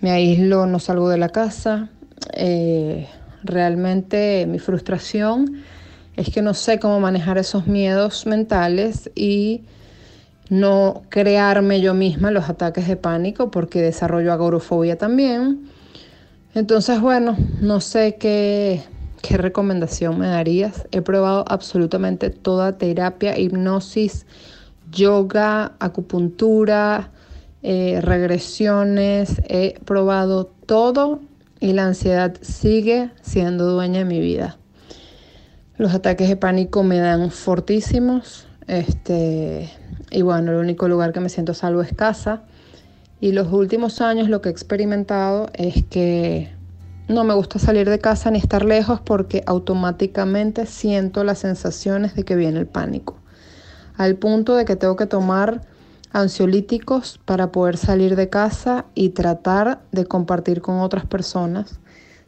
me 0.00 0.10
aíslo, 0.10 0.66
no 0.66 0.78
salgo 0.78 1.08
de 1.08 1.18
la 1.18 1.28
casa. 1.28 1.90
Eh, 2.32 3.08
realmente 3.42 4.46
mi 4.48 4.58
frustración 4.58 5.62
es 6.16 6.30
que 6.30 6.42
no 6.42 6.54
sé 6.54 6.78
cómo 6.78 7.00
manejar 7.00 7.38
esos 7.38 7.66
miedos 7.66 8.26
mentales 8.26 9.10
y 9.14 9.62
no 10.48 11.02
crearme 11.08 11.80
yo 11.80 11.94
misma 11.94 12.30
los 12.30 12.48
ataques 12.48 12.88
de 12.88 12.96
pánico 12.96 13.50
porque 13.50 13.82
desarrollo 13.82 14.32
agorofobia 14.32 14.96
también. 14.96 15.68
Entonces, 16.54 17.00
bueno, 17.00 17.36
no 17.60 17.80
sé 17.80 18.16
qué, 18.18 18.82
qué 19.20 19.36
recomendación 19.36 20.18
me 20.18 20.28
darías. 20.28 20.86
He 20.90 21.02
probado 21.02 21.44
absolutamente 21.48 22.30
toda 22.30 22.78
terapia, 22.78 23.38
hipnosis, 23.38 24.24
yoga, 24.90 25.72
acupuntura, 25.80 27.10
eh, 27.62 28.00
regresiones, 28.00 29.42
he 29.48 29.78
probado 29.84 30.46
todo 30.46 31.20
y 31.60 31.72
la 31.72 31.86
ansiedad 31.86 32.34
sigue 32.40 33.10
siendo 33.22 33.66
dueña 33.66 34.00
de 34.00 34.04
mi 34.04 34.20
vida. 34.20 34.58
Los 35.78 35.92
ataques 35.94 36.28
de 36.28 36.36
pánico 36.36 36.82
me 36.82 36.98
dan 36.98 37.30
fortísimos. 37.30 38.46
Este, 38.66 39.70
y 40.10 40.22
bueno, 40.22 40.52
el 40.52 40.58
único 40.58 40.88
lugar 40.88 41.12
que 41.12 41.20
me 41.20 41.28
siento 41.28 41.54
salvo 41.54 41.82
es 41.82 41.92
casa. 41.92 42.42
Y 43.20 43.32
los 43.32 43.52
últimos 43.52 44.00
años 44.00 44.28
lo 44.28 44.40
que 44.40 44.48
he 44.48 44.52
experimentado 44.52 45.48
es 45.54 45.84
que 45.84 46.50
no 47.08 47.24
me 47.24 47.34
gusta 47.34 47.58
salir 47.58 47.88
de 47.88 47.98
casa 47.98 48.30
ni 48.30 48.38
estar 48.38 48.64
lejos 48.64 49.00
porque 49.00 49.42
automáticamente 49.46 50.66
siento 50.66 51.24
las 51.24 51.38
sensaciones 51.38 52.14
de 52.14 52.24
que 52.24 52.36
viene 52.36 52.58
el 52.58 52.66
pánico. 52.66 53.16
Al 53.96 54.16
punto 54.16 54.56
de 54.56 54.64
que 54.64 54.76
tengo 54.76 54.96
que 54.96 55.06
tomar 55.06 55.62
ansiolíticos 56.16 57.20
para 57.24 57.52
poder 57.52 57.76
salir 57.76 58.16
de 58.16 58.30
casa 58.30 58.86
y 58.94 59.10
tratar 59.10 59.82
de 59.92 60.06
compartir 60.06 60.62
con 60.62 60.80
otras 60.80 61.04
personas. 61.04 61.78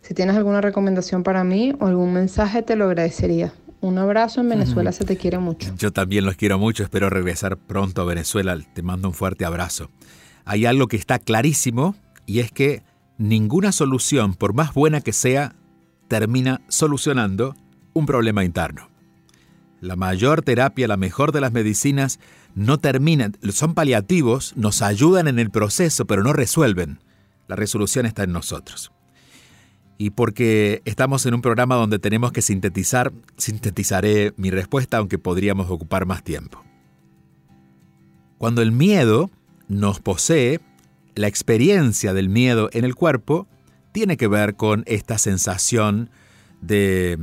Si 0.03 0.13
tienes 0.13 0.37
alguna 0.37 0.61
recomendación 0.61 1.23
para 1.23 1.43
mí 1.43 1.73
o 1.81 1.87
algún 1.87 2.13
mensaje, 2.13 2.63
te 2.63 2.77
lo 2.77 2.85
agradecería. 2.85 3.53
Un 3.81 3.97
abrazo 3.97 4.43
en 4.43 4.51
Venezuela, 4.51 4.93
se 4.93 5.05
te 5.05 5.17
quiere 5.17 5.39
mucho. 5.39 5.73
Yo 5.77 5.91
también 5.91 6.27
los 6.27 6.37
quiero 6.37 6.59
mucho, 6.59 6.83
espero 6.83 7.09
regresar 7.09 7.57
pronto 7.57 8.03
a 8.03 8.05
Venezuela. 8.05 8.59
Te 8.75 8.83
mando 8.83 9.09
un 9.09 9.15
fuerte 9.15 9.47
abrazo. 9.47 9.91
Hay 10.45 10.67
algo 10.67 10.87
que 10.87 10.97
está 10.97 11.19
clarísimo 11.19 11.95
y 12.27 12.41
es 12.41 12.53
que 12.53 12.83
ninguna 13.17 13.73
solución, 13.73 14.35
por 14.35 14.53
más 14.53 14.75
buena 14.75 15.01
que 15.01 15.13
sea, 15.15 15.55
termina 16.09 16.61
solucionando 16.69 17.55
un 17.95 18.05
problema 18.05 18.45
interno. 18.45 18.89
La 19.81 19.95
mayor 19.97 20.43
terapia, 20.43 20.89
la 20.89 20.97
mejor 20.97 21.33
de 21.33 21.41
las 21.41 21.53
medicinas, 21.53 22.19
no 22.59 22.79
terminan, 22.79 23.37
son 23.53 23.75
paliativos, 23.75 24.53
nos 24.57 24.83
ayudan 24.83 25.29
en 25.29 25.39
el 25.39 25.49
proceso, 25.49 26.07
pero 26.07 26.25
no 26.25 26.33
resuelven. 26.33 26.99
La 27.47 27.55
resolución 27.55 28.05
está 28.05 28.25
en 28.25 28.33
nosotros. 28.33 28.91
Y 29.97 30.11
porque 30.11 30.83
estamos 30.85 31.25
en 31.27 31.35
un 31.35 31.41
programa 31.41 31.77
donde 31.77 32.01
tenemos 32.01 32.33
que 32.33 32.43
sintetizar, 32.43 33.13
sintetizaré 33.37 34.35
mi 34.37 34.51
respuesta, 34.51 34.97
aunque 34.97 35.19
podríamos 35.19 35.71
ocupar 35.71 36.05
más 36.05 36.25
tiempo. 36.25 36.65
Cuando 38.39 38.61
el 38.61 38.73
miedo 38.73 39.31
nos 39.69 40.01
posee, 40.01 40.61
la 41.15 41.29
experiencia 41.29 42.13
del 42.13 42.29
miedo 42.29 42.71
en 42.73 42.85
el 42.85 42.97
cuerpo 42.97 43.47
tiene 43.93 44.17
que 44.17 44.27
ver 44.27 44.57
con 44.57 44.83
esta 44.87 45.17
sensación 45.19 46.11
de, 46.61 47.19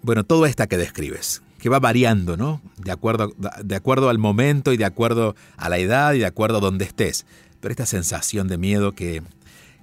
bueno, 0.00 0.24
todo 0.24 0.46
esta 0.46 0.66
que 0.66 0.78
describes 0.78 1.42
que 1.58 1.68
va 1.68 1.80
variando, 1.80 2.36
¿no? 2.36 2.62
De 2.76 2.92
acuerdo, 2.92 3.34
de 3.62 3.76
acuerdo 3.76 4.08
al 4.08 4.18
momento 4.18 4.72
y 4.72 4.76
de 4.76 4.84
acuerdo 4.84 5.34
a 5.56 5.68
la 5.68 5.78
edad 5.78 6.14
y 6.14 6.20
de 6.20 6.26
acuerdo 6.26 6.58
a 6.58 6.60
donde 6.60 6.84
estés. 6.84 7.26
Pero 7.60 7.72
esta 7.72 7.86
sensación 7.86 8.48
de 8.48 8.58
miedo 8.58 8.92
que, 8.92 9.22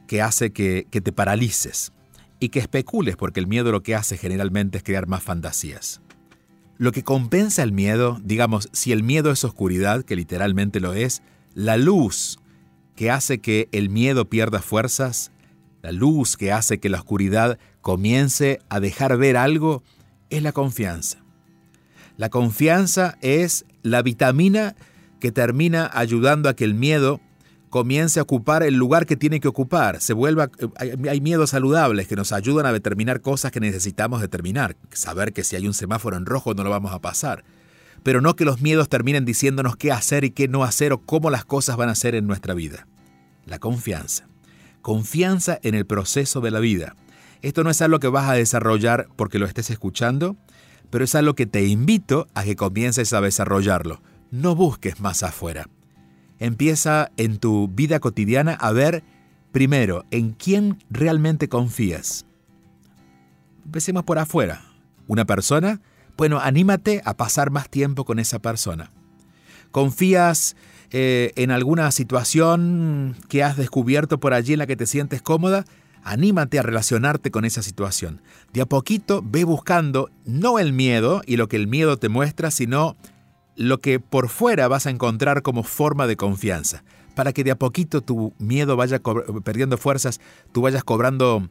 que 0.07 0.21
hace 0.21 0.51
que, 0.51 0.87
que 0.89 1.01
te 1.01 1.11
paralices 1.11 1.91
y 2.39 2.49
que 2.49 2.59
especules, 2.59 3.17
porque 3.17 3.39
el 3.39 3.47
miedo 3.47 3.71
lo 3.71 3.83
que 3.83 3.95
hace 3.95 4.17
generalmente 4.17 4.77
es 4.77 4.83
crear 4.83 5.07
más 5.07 5.23
fantasías. 5.23 6.01
Lo 6.77 6.91
que 6.91 7.03
compensa 7.03 7.63
el 7.63 7.71
miedo, 7.71 8.19
digamos, 8.23 8.69
si 8.73 8.91
el 8.91 9.03
miedo 9.03 9.31
es 9.31 9.43
oscuridad, 9.43 10.03
que 10.03 10.15
literalmente 10.15 10.79
lo 10.79 10.93
es, 10.93 11.21
la 11.53 11.77
luz 11.77 12.39
que 12.95 13.11
hace 13.11 13.39
que 13.39 13.67
el 13.71 13.89
miedo 13.89 14.29
pierda 14.29 14.61
fuerzas, 14.61 15.31
la 15.81 15.91
luz 15.91 16.37
que 16.37 16.51
hace 16.51 16.79
que 16.79 16.89
la 16.89 16.99
oscuridad 16.99 17.59
comience 17.81 18.59
a 18.69 18.79
dejar 18.79 19.17
ver 19.17 19.37
algo, 19.37 19.83
es 20.29 20.41
la 20.41 20.51
confianza. 20.51 21.24
La 22.17 22.29
confianza 22.29 23.17
es 23.21 23.65
la 23.83 24.01
vitamina 24.01 24.75
que 25.19 25.31
termina 25.31 25.89
ayudando 25.93 26.49
a 26.49 26.55
que 26.55 26.63
el 26.63 26.73
miedo 26.73 27.19
comience 27.69 28.19
a 28.19 28.23
ocupar 28.23 28.63
el 28.63 28.75
lugar 28.75 29.05
que 29.05 29.17
tiene 29.17 29.41
que 29.41 29.49
ocupar. 29.49 29.99
Se 29.99 30.13
vuelva, 30.13 30.49
hay 30.79 31.19
miedos 31.19 31.49
saludables 31.49 32.07
que 32.07 32.15
nos 32.15 32.31
ayudan 32.31 32.65
a 32.65 32.71
determinar 32.71 33.19
cosas 33.19 33.51
que 33.51 33.59
necesitamos 33.59 34.21
determinar. 34.21 34.77
Saber 34.91 35.33
que 35.33 35.43
si 35.43 35.57
hay 35.57 35.67
un 35.67 35.73
semáforo 35.73 36.15
en 36.15 36.25
rojo 36.25 36.53
no 36.53 36.63
lo 36.63 36.69
vamos 36.69 36.93
a 36.93 36.99
pasar. 36.99 37.43
Pero 38.01 38.21
no 38.21 38.35
que 38.35 38.45
los 38.45 38.61
miedos 38.61 38.87
terminen 38.87 39.25
diciéndonos 39.25 39.75
qué 39.75 39.91
hacer 39.91 40.23
y 40.23 40.31
qué 40.31 40.47
no 40.47 40.63
hacer 40.63 40.93
o 40.93 40.99
cómo 40.99 41.29
las 41.29 41.43
cosas 41.43 41.75
van 41.75 41.89
a 41.89 41.95
ser 41.95 42.15
en 42.15 42.27
nuestra 42.27 42.53
vida. 42.53 42.87
La 43.45 43.59
confianza. 43.59 44.27
Confianza 44.81 45.59
en 45.63 45.75
el 45.75 45.85
proceso 45.85 46.39
de 46.39 46.51
la 46.51 46.59
vida. 46.59 46.95
Esto 47.41 47.63
no 47.63 47.71
es 47.71 47.81
algo 47.81 47.99
que 47.99 48.07
vas 48.07 48.29
a 48.29 48.35
desarrollar 48.35 49.09
porque 49.15 49.39
lo 49.39 49.47
estés 49.47 49.69
escuchando, 49.69 50.37
pero 50.95 51.03
es 51.03 51.13
algo 51.13 51.33
que 51.33 51.45
te 51.45 51.65
invito 51.65 52.25
a 52.35 52.45
que 52.45 52.55
comiences 52.55 53.11
a 53.11 53.19
desarrollarlo. 53.19 54.01
No 54.31 54.55
busques 54.55 55.01
más 55.01 55.23
afuera. 55.23 55.67
Empieza 56.39 57.11
en 57.17 57.37
tu 57.37 57.67
vida 57.67 57.99
cotidiana 57.99 58.53
a 58.53 58.71
ver, 58.71 59.03
primero, 59.51 60.05
en 60.09 60.31
quién 60.31 60.81
realmente 60.89 61.49
confías. 61.49 62.25
Empecemos 63.65 64.05
por 64.05 64.19
afuera. 64.19 64.61
Una 65.07 65.25
persona, 65.25 65.81
bueno, 66.15 66.39
anímate 66.39 67.01
a 67.03 67.17
pasar 67.17 67.51
más 67.51 67.69
tiempo 67.69 68.05
con 68.05 68.17
esa 68.17 68.39
persona. 68.39 68.93
¿Confías 69.71 70.55
eh, 70.91 71.33
en 71.35 71.51
alguna 71.51 71.91
situación 71.91 73.17
que 73.27 73.43
has 73.43 73.57
descubierto 73.57 74.21
por 74.21 74.33
allí 74.33 74.53
en 74.53 74.59
la 74.59 74.65
que 74.65 74.77
te 74.77 74.85
sientes 74.85 75.21
cómoda? 75.21 75.65
Anímate 76.05 76.59
a 76.59 76.61
relacionarte 76.61 77.31
con 77.31 77.45
esa 77.45 77.63
situación. 77.63 78.21
De 78.53 78.61
a 78.61 78.67
poquito 78.67 79.23
ve 79.25 79.43
buscando 79.43 80.11
no 80.23 80.59
el 80.59 80.71
miedo 80.71 81.23
y 81.25 81.35
lo 81.35 81.47
que 81.47 81.55
el 81.55 81.65
miedo 81.65 81.97
te 81.97 82.09
muestra, 82.09 82.51
sino 82.51 82.95
lo 83.55 83.79
que 83.79 83.99
por 83.99 84.29
fuera 84.29 84.67
vas 84.67 84.85
a 84.85 84.91
encontrar 84.91 85.41
como 85.41 85.63
forma 85.63 86.05
de 86.05 86.15
confianza, 86.15 86.83
para 87.15 87.33
que 87.33 87.43
de 87.43 87.49
a 87.49 87.57
poquito 87.57 88.01
tu 88.01 88.33
miedo 88.37 88.75
vaya 88.75 89.01
perdiendo 89.43 89.79
fuerzas, 89.79 90.21
tú 90.51 90.61
vayas 90.61 90.83
cobrando 90.83 91.49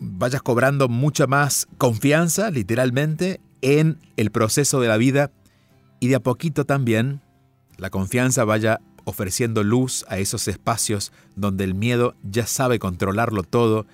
vayas 0.00 0.42
cobrando 0.42 0.88
mucha 0.88 1.28
más 1.28 1.68
confianza, 1.78 2.50
literalmente, 2.50 3.40
en 3.62 3.98
el 4.16 4.32
proceso 4.32 4.80
de 4.80 4.88
la 4.88 4.96
vida 4.96 5.30
y 6.00 6.08
de 6.08 6.16
a 6.16 6.20
poquito 6.20 6.64
también 6.64 7.20
la 7.78 7.90
confianza 7.90 8.44
vaya 8.44 8.80
ofreciendo 9.04 9.62
luz 9.62 10.04
a 10.08 10.18
esos 10.18 10.48
espacios 10.48 11.12
donde 11.36 11.64
el 11.64 11.74
miedo 11.74 12.14
ya 12.22 12.46
sabe 12.46 12.78
controlarlo 12.78 13.42
todo 13.42 13.86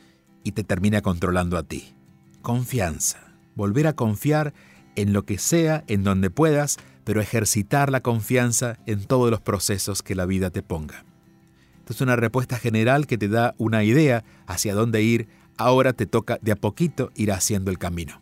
y 0.43 0.53
te 0.53 0.65
termina 0.65 1.03
controlando 1.03 1.57
a 1.57 1.63
ti. 1.63 1.95
Confianza. 2.43 3.21
Volver 3.55 3.87
a 3.87 3.93
confiar 3.93 4.53
en 4.97 5.13
lo 5.13 5.25
que 5.25 5.39
sea, 5.39 5.85
en 5.87 6.03
donde 6.03 6.31
puedas, 6.31 6.79
pero 7.05 7.21
ejercitar 7.21 7.91
la 7.91 8.01
confianza 8.01 8.79
en 8.87 9.05
todos 9.05 9.31
los 9.31 9.41
procesos 9.41 10.03
que 10.03 10.15
la 10.15 10.27
vida 10.27 10.51
te 10.51 10.63
ponga. 10.63 11.05
Esto 11.81 11.93
es 11.93 12.01
una 12.01 12.17
respuesta 12.17 12.59
general 12.59 13.07
que 13.07 13.19
te 13.19 13.29
da 13.29 13.55
una 13.59 13.85
idea 13.85 14.25
hacia 14.47 14.75
dónde 14.75 15.03
ir. 15.03 15.29
Ahora 15.59 15.93
te 15.93 16.07
toca 16.07 16.39
de 16.41 16.53
a 16.53 16.57
poquito 16.57 17.13
ir 17.15 17.31
haciendo 17.31 17.71
el 17.71 17.79
camino. 17.79 18.21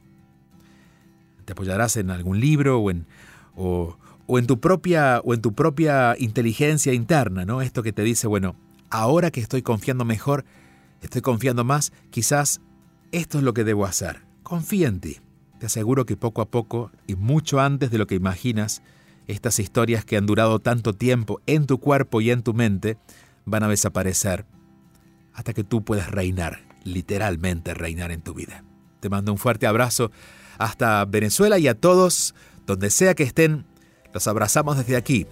Te 1.45 1.53
apoyarás 1.53 1.97
en 1.97 2.11
algún 2.11 2.41
libro 2.41 2.81
o 2.81 2.91
en, 2.91 3.07
o, 3.57 3.97
en 4.29 4.47
tu 4.47 4.61
propia, 4.61 5.21
o 5.25 5.35
en 5.35 5.41
tu 5.41 5.55
propia 5.55 6.17
inteligencia 6.19 6.93
interna, 6.93 7.45
¿no? 7.45 7.63
Esto 7.63 7.83
que 7.83 7.93
te 7.93 8.03
dice, 8.03 8.27
bueno, 8.27 8.57
ahora 8.91 9.31
que 9.31 9.41
estoy 9.41 9.63
confiando 9.63 10.05
mejor, 10.05 10.45
estoy 11.01 11.23
confiando 11.23 11.65
más, 11.65 11.93
quizás 12.11 12.61
esto 13.11 13.39
es 13.39 13.45
lo 13.45 13.55
que 13.55 13.65
debo 13.65 13.85
hacer. 13.85 14.23
Confía 14.43 14.89
en 14.89 15.01
ti. 15.01 15.19
Te 15.59 15.67
aseguro 15.67 16.07
que 16.07 16.17
poco 16.17 16.43
a 16.43 16.51
poco, 16.51 16.91
y 17.07 17.15
mucho 17.15 17.61
antes 17.61 17.91
de 17.91 17.99
lo 17.99 18.07
que 18.07 18.15
imaginas, 18.15 18.83
estas 19.27 19.59
historias 19.59 20.05
que 20.05 20.17
han 20.17 20.27
durado 20.27 20.59
tanto 20.59 20.93
tiempo 20.93 21.41
en 21.47 21.67
tu 21.67 21.79
cuerpo 21.79 22.21
y 22.21 22.31
en 22.31 22.43
tu 22.43 22.55
mente 22.55 22.99
van 23.45 23.63
a 23.63 23.69
desaparecer 23.69 24.45
hasta 25.35 25.53
que 25.53 25.65
tú 25.65 25.85
puedas 25.85 26.11
reinar, 26.11 26.61
literalmente 26.85 27.75
reinar 27.75 28.11
en 28.13 28.23
tu 28.23 28.35
vida. 28.35 28.65
Te 29.01 29.09
mando 29.09 29.33
un 29.33 29.39
fuerte 29.39 29.67
abrazo 29.67 30.11
hasta 30.59 31.05
Venezuela 31.05 31.59
y 31.59 31.69
a 31.69 31.75
todos, 31.75 32.35
donde 32.67 32.91
sea 32.91 33.15
que 33.15 33.23
estén, 33.23 33.65
los 34.13 34.27
abrazamos 34.27 34.79
desde 34.79 34.97
aquí. 34.97 35.27